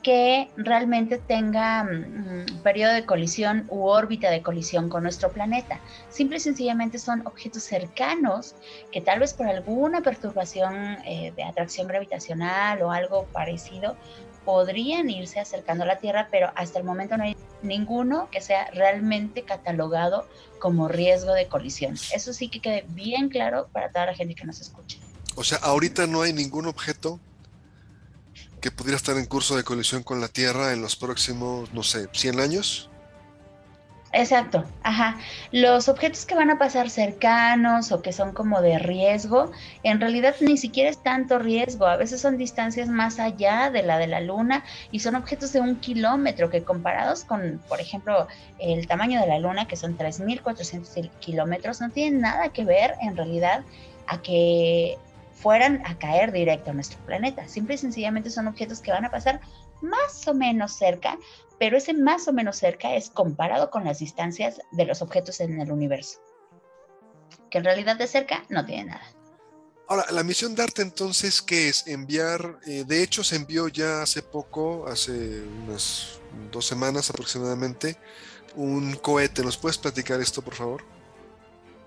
[0.03, 5.81] que realmente tenga mm, periodo de colisión u órbita de colisión con nuestro planeta.
[6.09, 8.55] Simple y sencillamente son objetos cercanos
[8.91, 13.97] que tal vez por alguna perturbación eh, de atracción gravitacional o algo parecido
[14.45, 18.69] podrían irse acercando a la Tierra, pero hasta el momento no hay ninguno que sea
[18.71, 20.27] realmente catalogado
[20.59, 21.95] como riesgo de colisión.
[22.13, 24.97] Eso sí que quede bien claro para toda la gente que nos escucha.
[25.35, 27.19] O sea, ahorita no hay ningún objeto
[28.59, 32.07] que pudiera estar en curso de colisión con la Tierra en los próximos, no sé,
[32.11, 32.88] 100 años.
[34.11, 35.19] Exacto, ajá.
[35.51, 39.51] Los objetos que van a pasar cercanos o que son como de riesgo,
[39.83, 43.99] en realidad ni siquiera es tanto riesgo, a veces son distancias más allá de la
[43.99, 48.87] de la Luna y son objetos de un kilómetro que comparados con, por ejemplo, el
[48.87, 53.63] tamaño de la Luna, que son 3.400 kilómetros, no tienen nada que ver en realidad
[54.07, 54.97] a que
[55.33, 57.47] fueran a caer directo a nuestro planeta.
[57.47, 59.39] Simple y sencillamente son objetos que van a pasar
[59.81, 61.17] más o menos cerca,
[61.59, 65.59] pero ese más o menos cerca es comparado con las distancias de los objetos en
[65.59, 66.19] el universo,
[67.51, 69.03] que en realidad de cerca no tiene nada.
[69.87, 71.87] Ahora, la misión DART entonces, ¿qué es?
[71.87, 76.19] Enviar, eh, de hecho se envió ya hace poco, hace unas
[76.51, 77.97] dos semanas aproximadamente,
[78.55, 79.43] un cohete.
[79.43, 80.83] ¿Nos puedes platicar esto, por favor?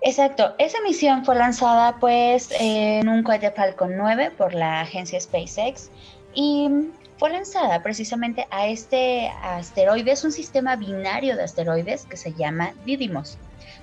[0.01, 5.89] Exacto, esa misión fue lanzada pues en un cohete Falcon 9 por la agencia SpaceX
[6.33, 6.69] y
[7.17, 12.73] fue lanzada precisamente a este asteroide, es un sistema binario de asteroides que se llama
[12.85, 13.37] Didymos.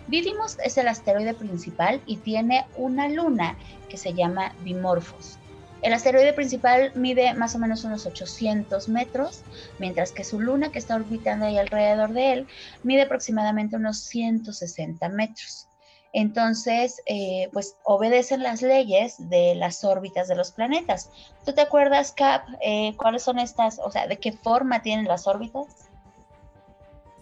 [0.08, 3.56] Didymos es el asteroide principal y tiene una luna
[3.88, 5.38] que se llama Dimorphos.
[5.82, 9.42] El asteroide principal mide más o menos unos 800 metros,
[9.78, 12.46] mientras que su luna que está orbitando ahí alrededor de él
[12.82, 15.69] mide aproximadamente unos 160 metros.
[16.12, 21.10] Entonces, eh, pues obedecen las leyes de las órbitas de los planetas.
[21.44, 25.26] ¿Tú te acuerdas, Cap, eh, cuáles son estas, o sea, de qué forma tienen las
[25.28, 25.88] órbitas?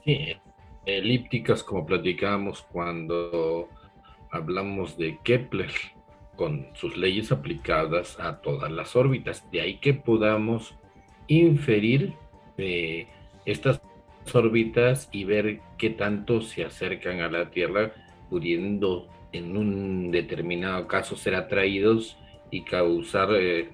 [0.04, 0.36] Sí,
[0.86, 3.68] elípticas, como platicábamos cuando
[4.30, 5.72] hablamos de Kepler,
[6.36, 9.44] con sus leyes aplicadas a todas las órbitas.
[9.50, 10.74] De ahí que podamos
[11.26, 12.14] inferir
[12.56, 13.06] eh,
[13.44, 13.82] estas
[14.32, 17.92] órbitas y ver qué tanto se acercan a la Tierra
[18.28, 22.16] pudiendo en un determinado caso ser atraídos
[22.50, 23.68] y causar eh,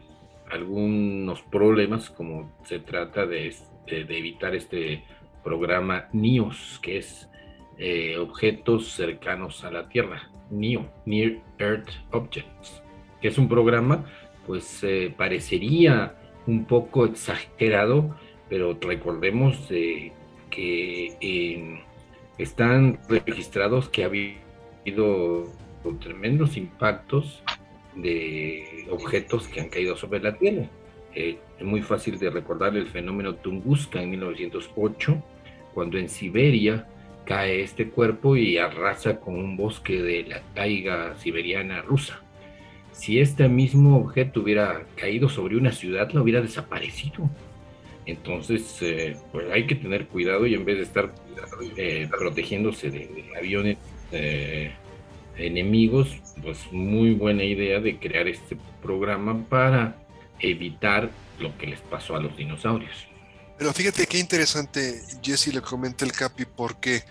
[0.51, 3.55] algunos problemas como se trata de,
[3.87, 5.05] evitar este
[5.43, 7.29] programa NIOS, que es
[7.79, 12.83] eh, objetos cercanos a la Tierra, NIO, Near Earth Objects,
[13.21, 14.05] que es un programa
[14.47, 18.14] pues eh, parecería un poco exagerado,
[18.51, 19.57] pero recordemos
[20.51, 21.83] que
[22.37, 24.44] están registrados que había
[24.85, 25.49] habido
[26.01, 27.42] tremendos impactos
[27.97, 30.66] de objetos que han caído sobre la Tierra.
[31.14, 35.23] Eh, es muy fácil de recordar el fenómeno Tunguska en 1908,
[35.73, 36.87] cuando en Siberia
[37.25, 42.20] cae este cuerpo y arrasa con un bosque de la taiga siberiana rusa.
[42.92, 47.29] Si este mismo objeto hubiera caído sobre una ciudad, lo hubiera desaparecido.
[48.07, 51.14] Entonces, eh, pues hay que tener cuidado y en vez de estar
[51.77, 53.79] eh, protegiéndose de aviones
[54.14, 54.72] eh,
[55.37, 56.09] enemigos,
[56.42, 59.96] pues muy buena idea de crear este programa para
[60.40, 63.07] evitar lo que les pasó a los dinosaurios.
[63.59, 67.03] Pero fíjate qué interesante, Jesse le comenta el Capi, porque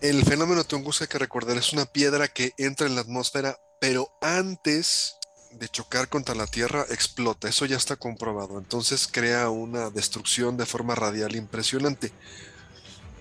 [0.00, 5.16] el fenómeno Tunguska que recordar es una piedra que entra en la atmósfera, pero antes
[5.52, 7.48] de chocar contra la Tierra explota.
[7.48, 8.58] Eso ya está comprobado.
[8.58, 12.12] Entonces crea una destrucción de forma radial impresionante.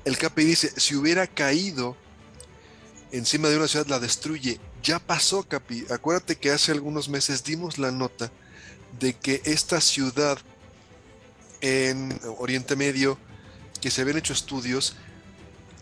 [0.04, 1.96] El Capi dice, si hubiera caído
[3.12, 4.60] encima de una ciudad la destruye.
[4.84, 5.86] Ya pasó, Capi.
[5.90, 8.32] Acuérdate que hace algunos meses dimos la nota
[9.00, 10.38] de que esta ciudad
[11.62, 13.18] en Oriente Medio,
[13.82, 14.96] que se habían hecho estudios,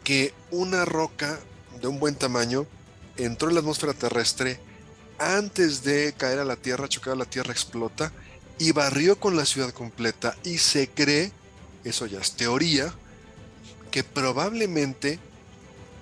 [0.03, 1.39] que una roca
[1.81, 2.65] de un buen tamaño
[3.17, 4.59] entró en la atmósfera terrestre
[5.19, 8.11] antes de caer a la Tierra, chocar a la Tierra, explota
[8.59, 10.37] y barrió con la ciudad completa.
[10.43, 11.31] Y se cree,
[11.83, 12.93] eso ya es teoría,
[13.91, 15.19] que probablemente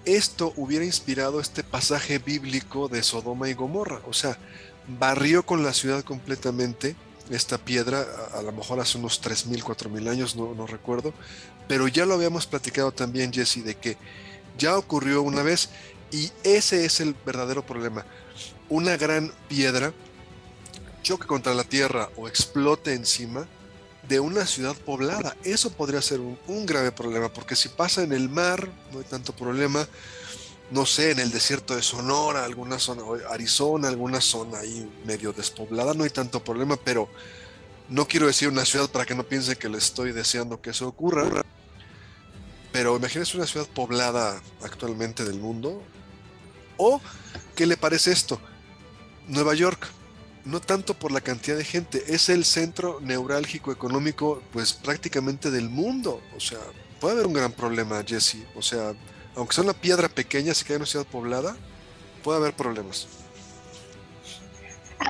[0.06, 4.02] esto hubiera inspirado este pasaje bíblico de Sodoma y Gomorra.
[4.08, 4.38] O sea,
[4.88, 6.96] barrió con la ciudad completamente
[7.30, 11.14] esta piedra, a, lo mejor hace unos 3.000, 4.000 años, no, no recuerdo,
[11.68, 13.98] pero ya lo habíamos platicado también, Jesse, de que
[14.58, 15.70] ya ocurrió una vez
[16.12, 18.06] y ese es el verdadero problema.
[18.68, 19.94] Una gran piedra
[21.04, 23.48] choque contra la tierra o explote encima
[24.08, 25.36] de una ciudad poblada.
[25.44, 29.34] Eso podría ser un, grave problema, porque si pasa en el mar, no hay tanto
[29.34, 29.88] problema.
[30.72, 35.94] No sé, en el desierto de Sonora, alguna zona, Arizona, alguna zona ahí medio despoblada,
[35.94, 37.10] no hay tanto problema, pero
[37.90, 40.88] no quiero decir una ciudad para que no piense que le estoy deseando que eso
[40.88, 41.44] ocurra.
[42.72, 45.84] Pero imagínese una ciudad poblada actualmente del mundo.
[46.78, 47.02] ¿O
[47.54, 48.40] qué le parece esto?
[49.28, 49.88] Nueva York,
[50.46, 55.70] no tanto por la cantidad de gente, es el centro neurálgico económico, pues prácticamente del
[55.70, 56.22] mundo.
[56.36, 56.60] O sea,
[57.00, 58.46] puede haber un gran problema, Jesse.
[58.56, 58.94] O sea,
[59.36, 61.56] aunque sea una piedra pequeña, si cae en una ciudad poblada,
[62.24, 63.08] puede haber problemas.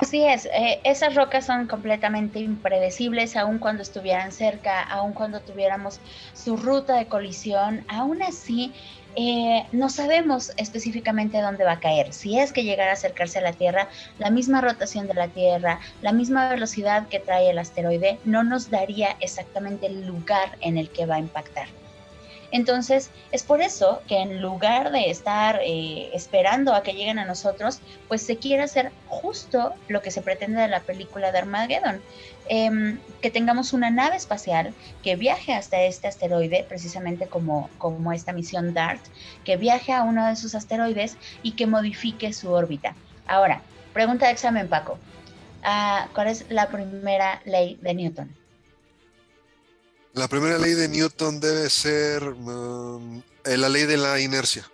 [0.00, 6.00] Así es, eh, esas rocas son completamente impredecibles, aun cuando estuvieran cerca, aun cuando tuviéramos
[6.32, 8.72] su ruta de colisión, aún así
[9.16, 12.12] eh, no sabemos específicamente dónde va a caer.
[12.12, 15.80] Si es que llegara a acercarse a la Tierra, la misma rotación de la Tierra,
[16.00, 20.90] la misma velocidad que trae el asteroide, no nos daría exactamente el lugar en el
[20.90, 21.81] que va a impactar.
[22.52, 27.24] Entonces, es por eso que en lugar de estar eh, esperando a que lleguen a
[27.24, 32.02] nosotros, pues se quiere hacer justo lo que se pretende de la película de Armageddon.
[32.48, 38.32] Em, que tengamos una nave espacial que viaje hasta este asteroide, precisamente como, como esta
[38.32, 39.00] misión DART,
[39.44, 42.94] que viaje a uno de sus asteroides y que modifique su órbita.
[43.26, 43.62] Ahora,
[43.94, 44.98] pregunta de examen, Paco.
[45.62, 48.41] Ah, ¿Cuál es la primera ley de Newton?
[50.14, 54.68] La primera ley de Newton debe ser um, eh, la ley de la inercia.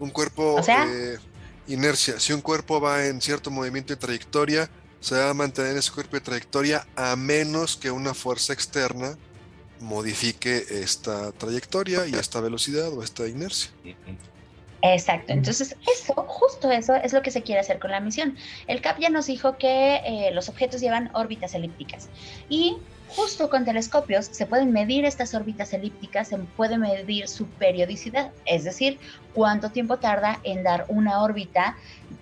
[0.00, 0.62] Un cuerpo, ¿O
[1.66, 2.18] inercia.
[2.18, 4.68] Si un cuerpo va en cierto movimiento y trayectoria,
[5.00, 9.16] se va a mantener ese cuerpo de trayectoria a menos que una fuerza externa
[9.80, 13.70] modifique esta trayectoria y esta velocidad o esta inercia.
[14.82, 18.36] Exacto, entonces eso, justo eso es lo que se quiere hacer con la misión.
[18.66, 22.08] El CAP ya nos dijo que eh, los objetos llevan órbitas elípticas
[22.50, 22.76] y
[23.08, 28.64] justo con telescopios se pueden medir estas órbitas elípticas, se puede medir su periodicidad, es
[28.64, 28.98] decir,
[29.32, 31.76] cuánto tiempo tarda en dar una órbita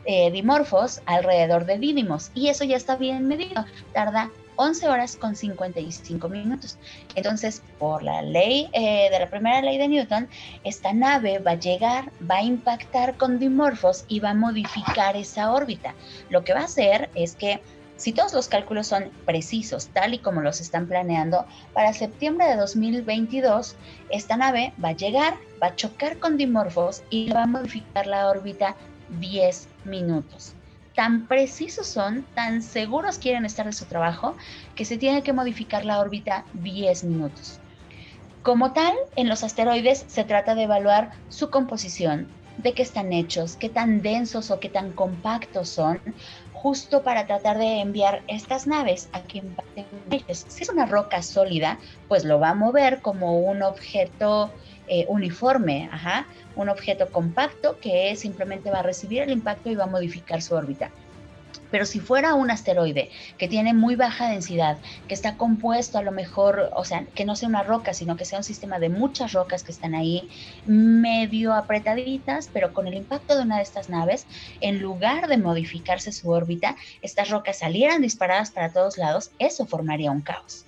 [0.04, 2.30] eh, dimorfos alrededor de Didymos.
[2.34, 6.78] Y eso ya está bien medido, tarda 11 horas con 55 minutos.
[7.14, 10.28] Entonces, por la ley eh, de la primera ley de Newton,
[10.64, 15.52] esta nave va a llegar, va a impactar con dimorfos y va a modificar esa
[15.52, 15.94] órbita.
[16.28, 17.62] Lo que va a hacer es que
[17.96, 22.56] si todos los cálculos son precisos, tal y como los están planeando, para septiembre de
[22.56, 23.76] 2022,
[24.10, 28.28] esta nave va a llegar, va a chocar con dimorfos y va a modificar la
[28.28, 28.76] órbita
[29.20, 30.54] 10 minutos.
[30.94, 34.36] Tan precisos son, tan seguros quieren estar de su trabajo,
[34.74, 37.58] que se tiene que modificar la órbita 10 minutos.
[38.42, 42.26] Como tal, en los asteroides se trata de evaluar su composición,
[42.58, 46.00] de qué están hechos, qué tan densos o qué tan compactos son,
[46.62, 49.22] justo para tratar de enviar estas naves a
[50.10, 50.46] ellos.
[50.48, 54.52] Si es una roca sólida, pues lo va a mover como un objeto
[54.86, 59.84] eh, uniforme, ajá, un objeto compacto que simplemente va a recibir el impacto y va
[59.84, 60.92] a modificar su órbita.
[61.70, 66.12] Pero si fuera un asteroide que tiene muy baja densidad, que está compuesto a lo
[66.12, 69.32] mejor, o sea, que no sea una roca, sino que sea un sistema de muchas
[69.32, 70.28] rocas que están ahí
[70.66, 74.26] medio apretaditas, pero con el impacto de una de estas naves,
[74.60, 80.10] en lugar de modificarse su órbita, estas rocas salieran disparadas para todos lados, eso formaría
[80.10, 80.66] un caos.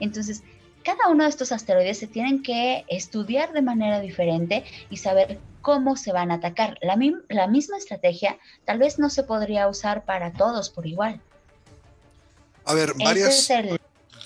[0.00, 0.42] Entonces,
[0.84, 5.96] cada uno de estos asteroides se tienen que estudiar de manera diferente y saber cómo
[5.96, 6.78] se van a atacar.
[6.80, 11.20] La, misma estrategia tal vez no se podría usar para todos por igual.
[12.64, 13.48] A ver, varias...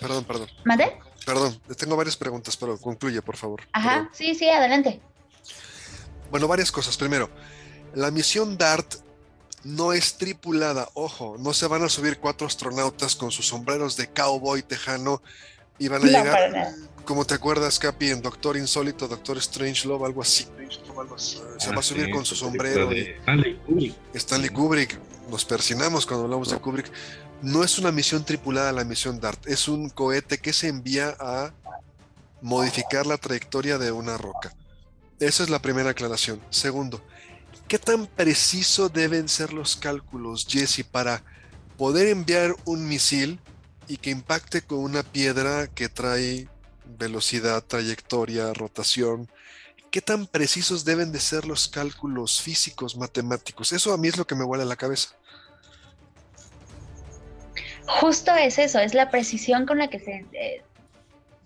[0.01, 0.49] Perdón, perdón.
[0.65, 0.99] ¿Mande?
[1.25, 3.63] Perdón, tengo varias preguntas, pero concluye, por favor.
[3.73, 5.01] Ajá, sí, sí, adelante.
[6.31, 6.97] Bueno, varias cosas.
[6.97, 7.31] Primero,
[7.95, 8.97] la misión DART
[9.63, 14.09] no es tripulada, ojo, no se van a subir cuatro astronautas con sus sombreros de
[14.09, 15.23] cowboy tejano
[15.79, 20.23] y van a llegar, como te acuerdas, Capi, en Doctor Insólito, Doctor Strange Love, algo
[20.23, 20.47] así.
[21.59, 22.91] Se va a subir con su sombrero.
[22.91, 23.95] Stanley Kubrick.
[24.15, 25.01] Stanley Kubrick.
[25.31, 26.91] Nos persinamos cuando hablamos de Kubrick.
[27.43, 31.53] No es una misión tripulada la misión DART, es un cohete que se envía a
[32.41, 34.55] modificar la trayectoria de una roca.
[35.21, 36.41] Esa es la primera aclaración.
[36.51, 37.03] Segundo,
[37.69, 41.23] ¿qué tan preciso deben ser los cálculos, Jesse, para
[41.77, 43.41] poder enviar un misil
[43.89, 46.49] y que impacte con una piedra que trae
[46.99, 49.29] velocidad, trayectoria, rotación.
[49.95, 53.73] ¿qué tan precisos deben de ser los cálculos físicos, matemáticos?
[53.73, 55.11] Eso a mí es lo que me vuela la cabeza.
[57.87, 60.27] Justo es eso, es la precisión con la que se...
[60.33, 60.65] Eh,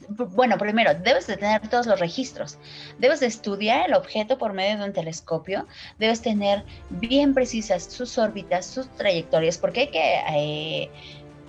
[0.09, 2.57] bueno, primero, debes de tener todos los registros.
[2.99, 5.67] Debes de estudiar el objeto por medio de un telescopio.
[5.99, 10.91] Debes tener bien precisas sus órbitas, sus trayectorias, porque hay que eh,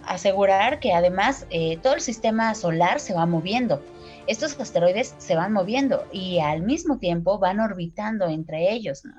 [0.06, 3.84] asegurar que además eh, todo el sistema solar se va moviendo.
[4.28, 9.14] Estos asteroides se van moviendo y al mismo tiempo van orbitando entre ellos, ¿no?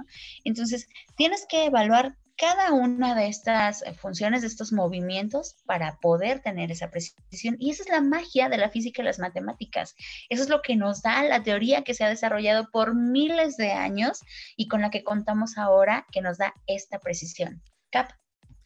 [0.44, 6.70] Entonces, tienes que evaluar cada una de estas funciones, de estos movimientos, para poder tener
[6.70, 7.56] esa precisión.
[7.58, 9.94] Y esa es la magia de la física y las matemáticas.
[10.30, 13.72] Eso es lo que nos da la teoría que se ha desarrollado por miles de
[13.72, 14.20] años
[14.56, 17.62] y con la que contamos ahora, que nos da esta precisión.
[17.90, 18.12] Cap.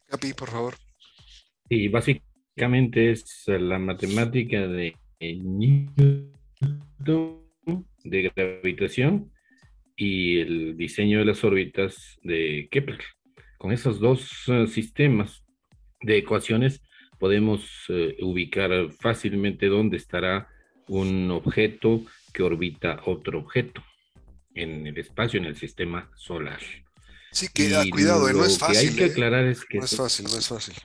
[0.07, 0.84] Capi, por favor.
[1.69, 6.35] Sí, básicamente es la matemática de Newton
[8.03, 9.31] de gravitación
[9.95, 13.01] y el diseño de las órbitas de Kepler.
[13.57, 15.43] Con esos dos eh, sistemas
[16.01, 16.81] de ecuaciones
[17.17, 20.49] podemos eh, ubicar fácilmente dónde estará
[20.87, 22.03] un objeto
[22.33, 23.83] que orbita otro objeto
[24.53, 26.59] en el espacio, en el sistema solar.
[27.31, 28.75] Sí, que ah, cuidado, no es fácil.
[28.75, 29.79] Que hay que aclarar es que...
[29.79, 30.75] No es fácil, no es fácil.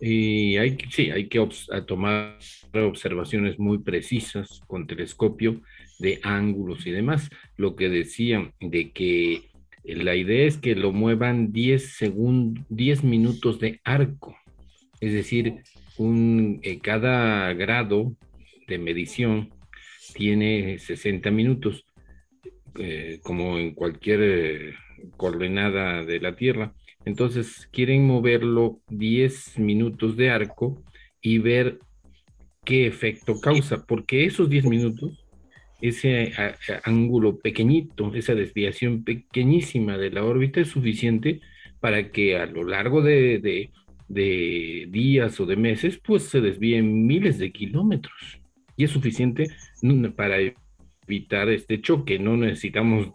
[0.00, 1.46] Y hay, sí, hay que
[1.86, 2.38] tomar
[2.72, 5.62] observaciones muy precisas con telescopio
[5.98, 7.30] de ángulos y demás.
[7.56, 9.50] Lo que decía de que
[9.84, 14.36] la idea es que lo muevan 10 segundos, 10 minutos de arco.
[15.00, 15.62] Es decir,
[15.96, 18.14] un, eh, cada grado
[18.66, 19.50] de medición
[20.14, 21.84] tiene 60 minutos,
[22.78, 24.74] eh, como en cualquier eh,
[25.16, 26.74] coordenada de la Tierra.
[27.06, 30.82] Entonces quieren moverlo 10 minutos de arco
[31.22, 31.78] y ver
[32.64, 35.24] qué efecto causa, porque esos 10 minutos,
[35.80, 36.32] ese
[36.82, 41.40] ángulo pequeñito, esa desviación pequeñísima de la órbita es suficiente
[41.78, 43.70] para que a lo largo de,
[44.08, 48.40] días o de meses, pues se desvíen miles de kilómetros.
[48.76, 49.46] Y es suficiente
[50.16, 50.38] para
[51.06, 52.18] evitar este choque.
[52.18, 53.12] No necesitamos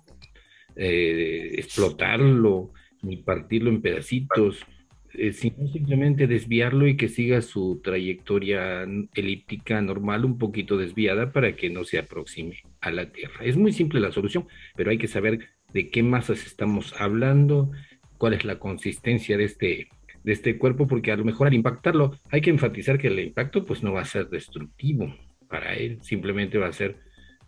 [0.77, 2.71] eh, explotarlo
[3.01, 4.65] ni partirlo en pedacitos,
[5.13, 11.55] eh, sino simplemente desviarlo y que siga su trayectoria elíptica normal, un poquito desviada para
[11.55, 13.43] que no se aproxime a la Tierra.
[13.43, 17.71] Es muy simple la solución, pero hay que saber de qué masas estamos hablando,
[18.17, 19.89] cuál es la consistencia de este,
[20.23, 23.65] de este cuerpo, porque a lo mejor al impactarlo hay que enfatizar que el impacto
[23.65, 25.13] pues no va a ser destructivo
[25.49, 26.97] para él, simplemente va a ser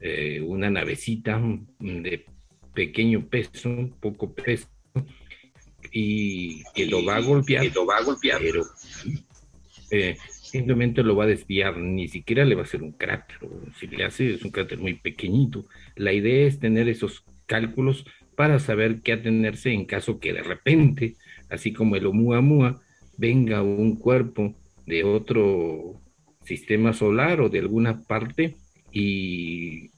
[0.02, 1.42] eh, una navecita
[1.80, 2.26] de
[2.74, 4.68] pequeño peso, poco peso,
[5.94, 8.42] y que lo va a golpear, lo va a golpear.
[8.42, 8.66] pero
[9.92, 13.38] eh, simplemente lo va a desviar, ni siquiera le va a hacer un cráter,
[13.80, 15.66] si le hace es un cráter muy pequeñito.
[15.96, 21.16] La idea es tener esos cálculos para saber qué atenerse en caso que de repente,
[21.50, 22.82] así como el Oumuamua,
[23.18, 24.56] venga un cuerpo
[24.88, 26.02] de otro
[26.44, 28.56] sistema solar o de alguna parte
[28.92, 29.92] y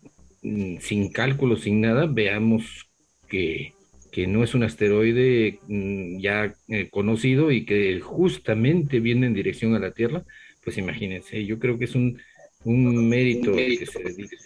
[0.44, 2.90] mm, sin cálculos, sin nada, veamos
[3.30, 3.75] que
[4.16, 9.76] que no es un asteroide mm, ya eh, conocido y que justamente viene en dirección
[9.76, 10.24] a la Tierra,
[10.64, 12.18] pues imagínense, yo creo que es un,
[12.64, 14.38] mérito que se dedique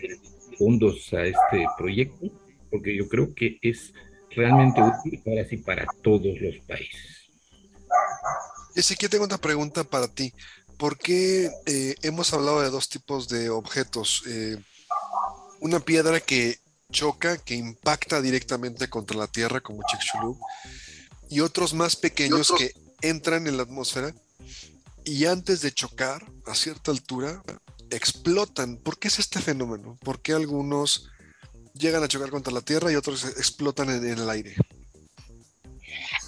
[0.57, 2.31] fondos a este proyecto,
[2.71, 3.93] porque yo creo que es
[4.31, 7.29] realmente útil ahora sí para todos los países.
[8.97, 10.33] que tengo una pregunta para ti.
[10.77, 14.23] ¿Por qué eh, hemos hablado de dos tipos de objetos?
[14.27, 14.57] Eh,
[15.59, 16.57] una piedra que
[16.91, 20.39] choca, que impacta directamente contra la Tierra, como Chicxulub,
[21.29, 24.13] y otros más pequeños que entran en la atmósfera
[25.05, 27.41] y antes de chocar a cierta altura
[27.89, 28.77] explotan.
[28.77, 29.97] ¿Por qué es este fenómeno?
[30.03, 31.09] ¿Por qué algunos
[31.73, 34.55] llegan a chocar contra la Tierra y otros explotan en, en el aire?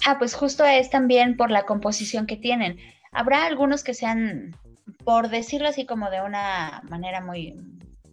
[0.06, 2.78] Ah, pues justo es también por la composición que tienen.
[3.12, 4.56] Habrá algunos que sean,
[5.04, 7.54] por decirlo así como de una manera muy,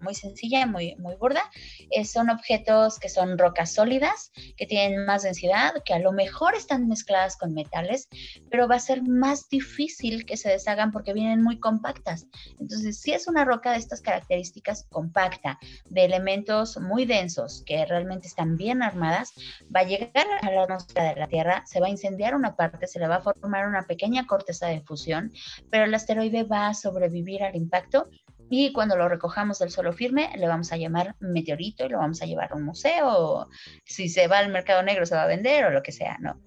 [0.01, 1.43] muy sencilla, muy, muy burda.
[1.91, 6.55] Eh, son objetos que son rocas sólidas, que tienen más densidad, que a lo mejor
[6.55, 8.07] están mezcladas con metales,
[8.49, 12.27] pero va a ser más difícil que se deshagan porque vienen muy compactas.
[12.59, 18.27] Entonces, si es una roca de estas características compacta, de elementos muy densos, que realmente
[18.27, 19.33] están bien armadas,
[19.75, 22.87] va a llegar a la atmósfera de la Tierra, se va a incendiar una parte,
[22.87, 25.31] se le va a formar una pequeña corteza de fusión,
[25.69, 28.09] pero el asteroide va a sobrevivir al impacto
[28.49, 32.21] y cuando lo recojamos del suelo firme, le vamos a llamar meteorito y lo vamos
[32.21, 33.47] a llevar a un museo.
[33.85, 36.39] si se va al mercado negro, se va a vender o lo que sea, ¿no?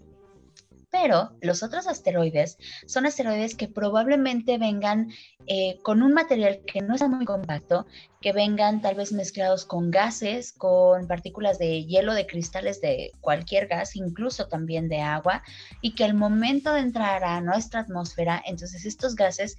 [0.92, 5.10] Pero los otros asteroides son asteroides que probablemente vengan
[5.46, 7.86] eh, con un material que no sea muy compacto,
[8.20, 13.68] que vengan tal vez mezclados con gases, con partículas de hielo, de cristales de cualquier
[13.68, 15.42] gas, incluso también de agua,
[15.80, 19.56] y que al momento de entrar a nuestra atmósfera, entonces estos gases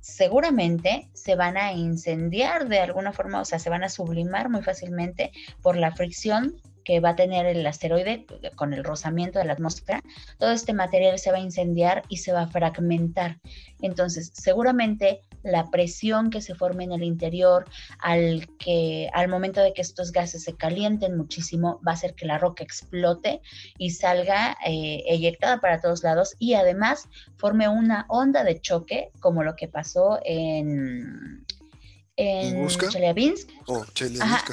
[0.00, 4.62] seguramente se van a incendiar de alguna forma, o sea, se van a sublimar muy
[4.62, 5.32] fácilmente
[5.62, 8.26] por la fricción que va a tener el asteroide
[8.56, 10.02] con el rozamiento de la atmósfera,
[10.38, 13.40] todo este material se va a incendiar y se va a fragmentar.
[13.80, 17.66] Entonces, seguramente la presión que se forme en el interior
[18.00, 22.26] al que al momento de que estos gases se calienten muchísimo va a hacer que
[22.26, 23.40] la roca explote
[23.78, 29.42] y salga eh, eyectada para todos lados y además forme una onda de choque como
[29.42, 31.44] lo que pasó en
[32.16, 33.50] en Chelyabinsk.
[33.66, 34.50] Oh, Chelyabinsk,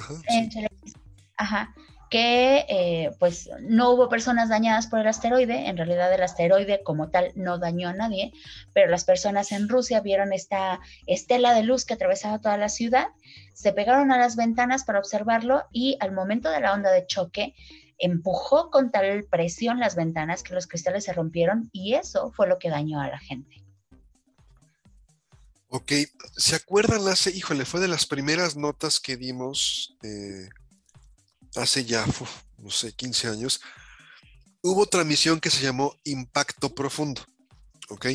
[1.37, 1.73] ajá
[2.11, 7.09] que eh, pues no hubo personas dañadas por el asteroide, en realidad el asteroide como
[7.09, 8.33] tal no dañó a nadie,
[8.73, 13.07] pero las personas en Rusia vieron esta estela de luz que atravesaba toda la ciudad,
[13.53, 17.55] se pegaron a las ventanas para observarlo y al momento de la onda de choque
[17.97, 22.59] empujó con tal presión las ventanas que los cristales se rompieron y eso fue lo
[22.59, 23.63] que dañó a la gente.
[25.69, 25.93] Ok,
[26.35, 30.49] ¿se acuerdan hace, híjole, fue de las primeras notas que dimos eh,
[31.55, 32.05] hace ya,
[32.57, 33.61] no sé, 15 años,
[34.61, 37.25] hubo otra misión que se llamó Impacto Profundo,
[37.89, 38.07] ¿ok?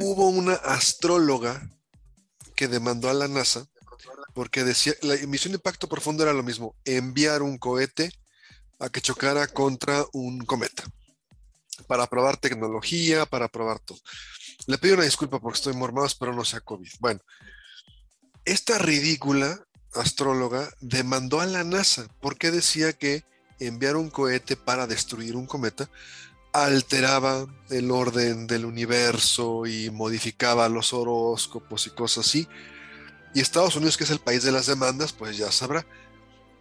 [0.00, 1.68] Hubo una astróloga
[2.54, 3.66] que demandó a la NASA
[4.34, 8.12] porque decía, la misión de Impacto Profundo era lo mismo, enviar un cohete
[8.78, 10.84] a que chocara contra un cometa,
[11.86, 13.98] para probar tecnología, para probar todo.
[14.66, 16.90] Le pido una disculpa porque estoy mormado, pero no sea COVID.
[17.00, 17.20] Bueno,
[18.44, 19.64] esta ridícula
[19.94, 23.24] astróloga demandó a la NASA porque decía que
[23.58, 25.88] enviar un cohete para destruir un cometa
[26.52, 32.46] alteraba el orden del universo y modificaba los horóscopos y cosas así.
[33.34, 35.86] Y Estados Unidos, que es el país de las demandas, pues ya sabrá.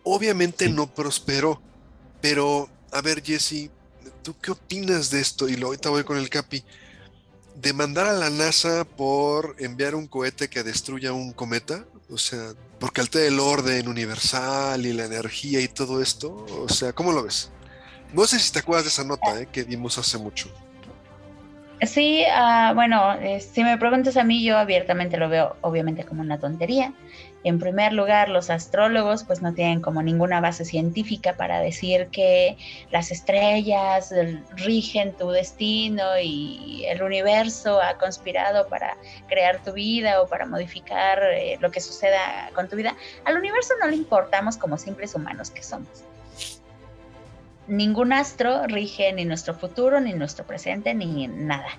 [0.03, 1.61] Obviamente no prosperó,
[2.21, 3.69] pero a ver, Jesse,
[4.23, 5.49] ¿tú qué opinas de esto?
[5.49, 6.63] Y ahorita voy con el Capi.
[7.55, 12.99] Demandar a la NASA por enviar un cohete que destruya un cometa, o sea, porque
[12.99, 16.45] altera el orden universal y la energía y todo esto.
[16.63, 17.51] O sea, ¿cómo lo ves?
[18.11, 20.49] No sé si te acuerdas de esa nota eh, que dimos hace mucho.
[21.83, 26.21] Sí, uh, bueno, eh, si me preguntas a mí, yo abiertamente lo veo obviamente como
[26.21, 26.91] una tontería.
[27.43, 32.57] En primer lugar, los astrólogos pues no tienen como ninguna base científica para decir que
[32.91, 34.13] las estrellas
[34.55, 38.95] rigen tu destino y el universo ha conspirado para
[39.27, 42.95] crear tu vida o para modificar eh, lo que suceda con tu vida.
[43.25, 46.03] Al universo no le importamos como simples humanos que somos
[47.67, 51.69] ningún astro rige ni nuestro futuro, ni nuestro presente, ni nada.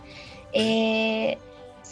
[0.53, 1.39] Eh,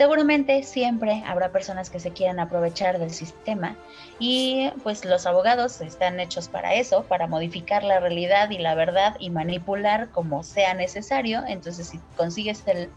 [0.01, 3.77] seguramente siempre habrá personas que se quieran aprovechar del sistema
[4.19, 9.17] y pues los abogados están hechos para eso, para modificar la realidad y la verdad
[9.19, 11.43] y manipular como sea necesario.
[11.47, 12.89] Entonces si consigues el,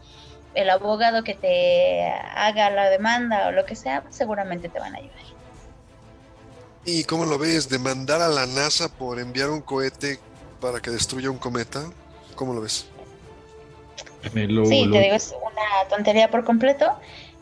[0.54, 4.94] el abogado que te haga la demanda o lo que sea, pues, seguramente te van
[4.94, 5.24] a ayudar.
[6.86, 7.68] ¿Y cómo lo ves?
[7.68, 10.18] ¿Demandar a la NASA por enviar un cohete
[10.58, 11.82] para que destruya un cometa.
[12.34, 12.86] ¿Cómo lo ves?
[14.24, 16.92] Sí, te digo, es una tontería por completo.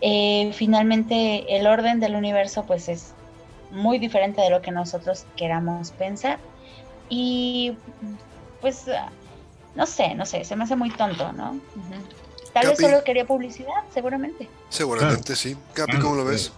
[0.00, 3.12] Eh, finalmente, el orden del universo, pues es
[3.70, 6.38] muy diferente de lo que nosotros queramos pensar.
[7.08, 7.74] Y
[8.60, 8.86] pues,
[9.74, 11.58] no sé, no sé, se me hace muy tonto, ¿no?
[12.52, 14.48] Tal vez solo quería publicidad, seguramente.
[14.68, 15.56] Seguramente, sí.
[15.72, 16.52] Capi, ¿cómo lo ves?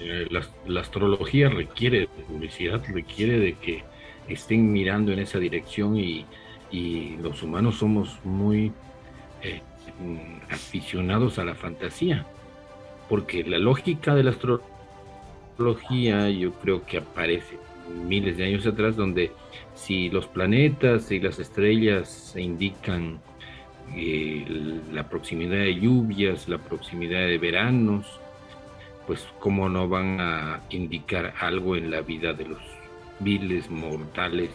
[0.00, 0.26] Eh,
[0.66, 3.82] la, astrología requiere publicidad, requiere de que
[4.28, 6.26] estén mirando en esa dirección y,
[7.22, 8.70] los humanos somos muy
[9.42, 9.60] eh,
[10.50, 12.26] aficionados a la fantasía,
[13.08, 17.58] porque la lógica de la astrología yo creo que aparece
[18.06, 19.32] miles de años atrás, donde
[19.74, 23.20] si los planetas y las estrellas se indican
[23.94, 28.20] eh, la proximidad de lluvias, la proximidad de veranos,
[29.06, 32.58] pues cómo no van a indicar algo en la vida de los
[33.20, 34.50] viles mortales.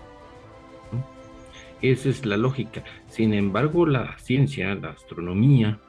[1.82, 2.84] Esa es la lógica.
[3.08, 5.80] Sin embargo, la ciencia, la astronomía,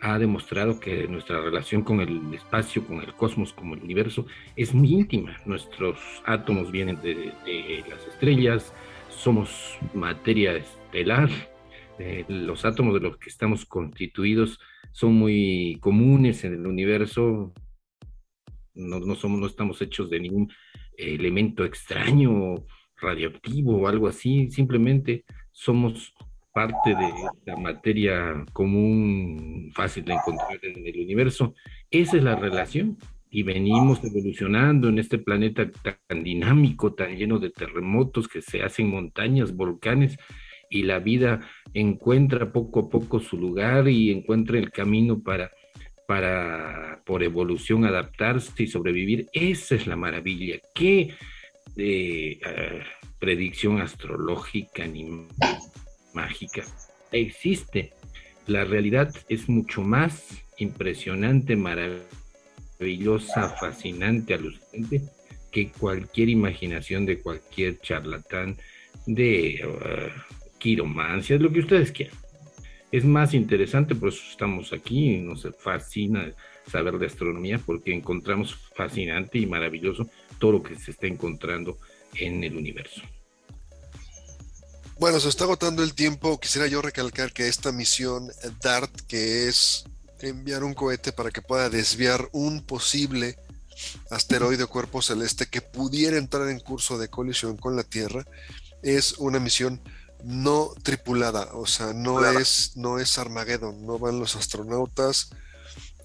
[0.00, 4.74] ha demostrado que nuestra relación con el espacio, con el cosmos, con el universo, es
[4.74, 5.36] muy íntima.
[5.44, 7.34] Nuestros átomos vienen de,
[7.88, 8.72] las estrellas,
[9.10, 11.28] somos materia estelar,
[11.98, 14.58] eh, los átomos de los que estamos constituidos
[14.92, 17.52] son muy comunes en el universo,
[18.74, 20.50] no, somos, no estamos hechos de ningún
[20.96, 22.64] elemento extraño,
[23.00, 26.14] radioactivo o algo así, simplemente somos
[26.52, 27.12] parte de
[27.46, 31.54] la materia común fácil de encontrar en el universo.
[31.90, 32.98] Esa es la relación.
[33.32, 38.90] Y venimos evolucionando en este planeta tan dinámico, tan lleno de terremotos que se hacen
[38.90, 40.18] montañas, volcanes,
[40.68, 41.40] y la vida
[41.72, 45.52] encuentra poco a poco su lugar y encuentra el camino para,
[46.08, 49.28] para por evolución, adaptarse y sobrevivir.
[49.32, 50.58] Esa es la maravilla.
[50.74, 51.10] ¿Qué
[51.80, 52.82] eh,
[53.18, 55.26] predicción astrológica ni
[56.14, 56.64] mágica
[57.12, 57.92] existe.
[58.46, 65.02] La realidad es mucho más impresionante, maravillosa, fascinante, alucinante
[65.50, 68.56] que cualquier imaginación de cualquier charlatán
[69.06, 72.16] de uh, quiromancia, lo que ustedes quieran.
[72.92, 76.32] Es más interesante, por eso estamos aquí, nos fascina
[76.66, 80.08] saber de astronomía, porque encontramos fascinante y maravilloso
[80.40, 81.78] todo lo que se está encontrando
[82.14, 83.02] en el universo.
[84.98, 86.40] Bueno, se está agotando el tiempo.
[86.40, 89.84] Quisiera yo recalcar que esta misión DART, que es
[90.20, 93.38] enviar un cohete para que pueda desviar un posible
[94.10, 98.26] asteroide o cuerpo celeste que pudiera entrar en curso de colisión con la Tierra,
[98.82, 99.80] es una misión
[100.22, 105.30] no tripulada, o sea, no es, no es Armageddon, no van los astronautas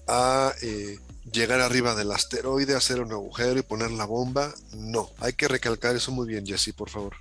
[0.08, 0.98] a eh,
[1.32, 4.52] llegar arriba del asteroide, hacer un agujero y poner la bomba.
[4.74, 7.16] No, hay que recalcar eso muy bien, Jesse, por favor.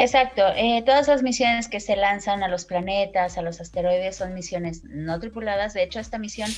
[0.00, 4.32] Exacto, eh, todas las misiones que se lanzan a los planetas, a los asteroides, son
[4.32, 5.74] misiones no tripuladas.
[5.74, 6.48] De hecho, esta misión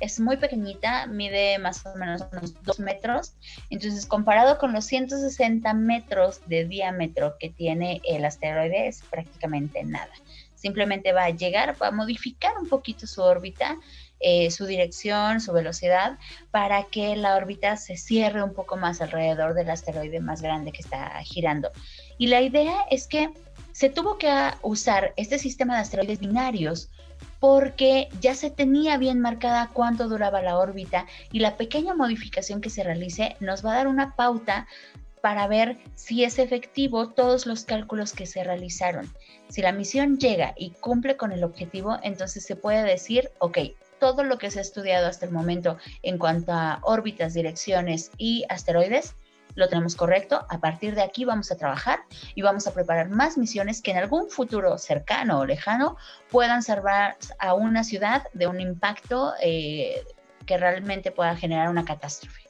[0.00, 3.32] es muy pequeñita, mide más o menos unos 2 metros.
[3.70, 10.12] Entonces, comparado con los 160 metros de diámetro que tiene el asteroide, es prácticamente nada.
[10.54, 13.78] Simplemente va a llegar, va a modificar un poquito su órbita
[14.20, 16.18] eh, su dirección, su velocidad,
[16.50, 20.82] para que la órbita se cierre un poco más alrededor del asteroide más grande que
[20.82, 21.70] está girando.
[22.18, 23.30] Y la idea es que
[23.72, 24.30] se tuvo que
[24.62, 26.90] usar este sistema de asteroides binarios
[27.38, 32.70] porque ya se tenía bien marcada cuánto duraba la órbita y la pequeña modificación que
[32.70, 34.66] se realice nos va a dar una pauta
[35.22, 39.12] para ver si es efectivo todos los cálculos que se realizaron.
[39.48, 43.58] Si la misión llega y cumple con el objetivo, entonces se puede decir, ok,
[44.00, 48.44] todo lo que se ha estudiado hasta el momento en cuanto a órbitas, direcciones y
[48.48, 49.14] asteroides,
[49.54, 50.46] lo tenemos correcto.
[50.48, 52.00] A partir de aquí vamos a trabajar
[52.34, 55.96] y vamos a preparar más misiones que en algún futuro cercano o lejano
[56.30, 60.02] puedan salvar a una ciudad de un impacto eh,
[60.46, 62.42] que realmente pueda generar una catástrofe.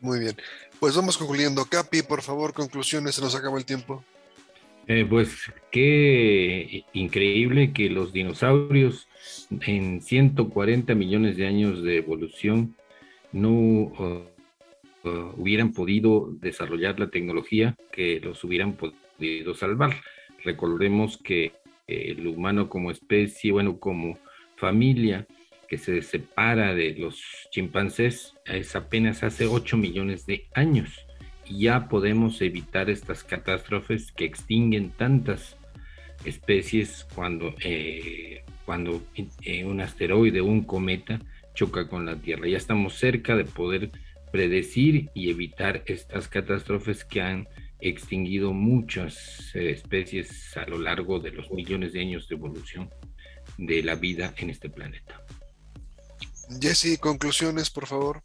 [0.00, 0.36] Muy bien.
[0.80, 1.64] Pues vamos concluyendo.
[1.64, 4.04] Capi, por favor, conclusiones, se nos acaba el tiempo.
[4.86, 9.08] Eh, pues qué increíble que los dinosaurios
[9.50, 12.74] en 140 millones de años de evolución
[13.32, 14.24] no uh,
[15.04, 19.94] uh, hubieran podido desarrollar la tecnología que los hubieran podido salvar.
[20.44, 21.52] Recordemos que
[21.86, 24.18] el humano como especie, bueno, como
[24.56, 25.26] familia
[25.68, 31.04] que se separa de los chimpancés es apenas hace 8 millones de años
[31.50, 35.56] ya podemos evitar estas catástrofes que extinguen tantas
[36.24, 39.02] especies cuando, eh, cuando
[39.42, 41.20] eh, un asteroide o un cometa
[41.54, 42.48] choca con la Tierra.
[42.48, 43.90] Ya estamos cerca de poder
[44.32, 47.48] predecir y evitar estas catástrofes que han
[47.80, 52.90] extinguido muchas eh, especies a lo largo de los millones de años de evolución
[53.58, 55.22] de la vida en este planeta.
[56.60, 58.22] Jesse, conclusiones, por favor.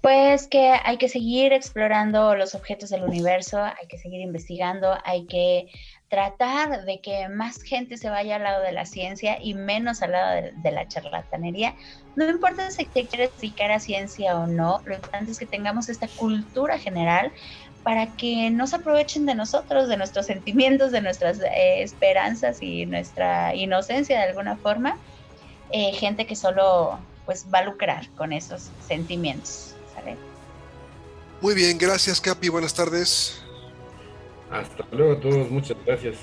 [0.00, 5.26] Pues que hay que seguir explorando los objetos del universo, hay que seguir investigando, hay
[5.26, 5.68] que
[6.12, 10.12] tratar de que más gente se vaya al lado de la ciencia y menos al
[10.12, 11.74] lado de, la charlatanería.
[12.16, 15.88] No importa si te quieres dedicar a ciencia o no, lo importante es que tengamos
[15.88, 17.32] esta cultura general
[17.82, 22.84] para que no se aprovechen de nosotros, de nuestros sentimientos, de nuestras eh, esperanzas y
[22.84, 24.98] nuestra inocencia de alguna forma.
[25.70, 29.74] Eh, gente que solo pues va a lucrar con esos sentimientos.
[31.40, 33.41] Muy bien, gracias Capi, buenas tardes.
[34.52, 36.16] Hasta luego a todos, muchas gracias.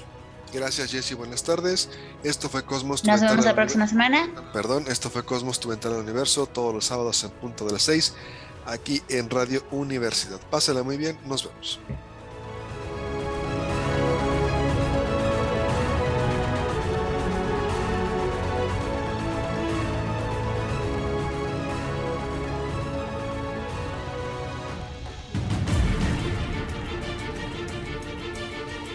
[0.54, 1.90] Gracias Jesse, buenas tardes.
[2.24, 3.04] Esto fue Cosmos.
[3.06, 4.30] Nos vemos la próxima semana.
[4.54, 7.84] Perdón, esto fue Cosmos, tu ventana al universo, todos los sábados en punto de las
[7.84, 8.16] 6,
[8.66, 10.40] aquí en Radio Universidad.
[10.50, 11.80] Pásala muy bien, nos vemos.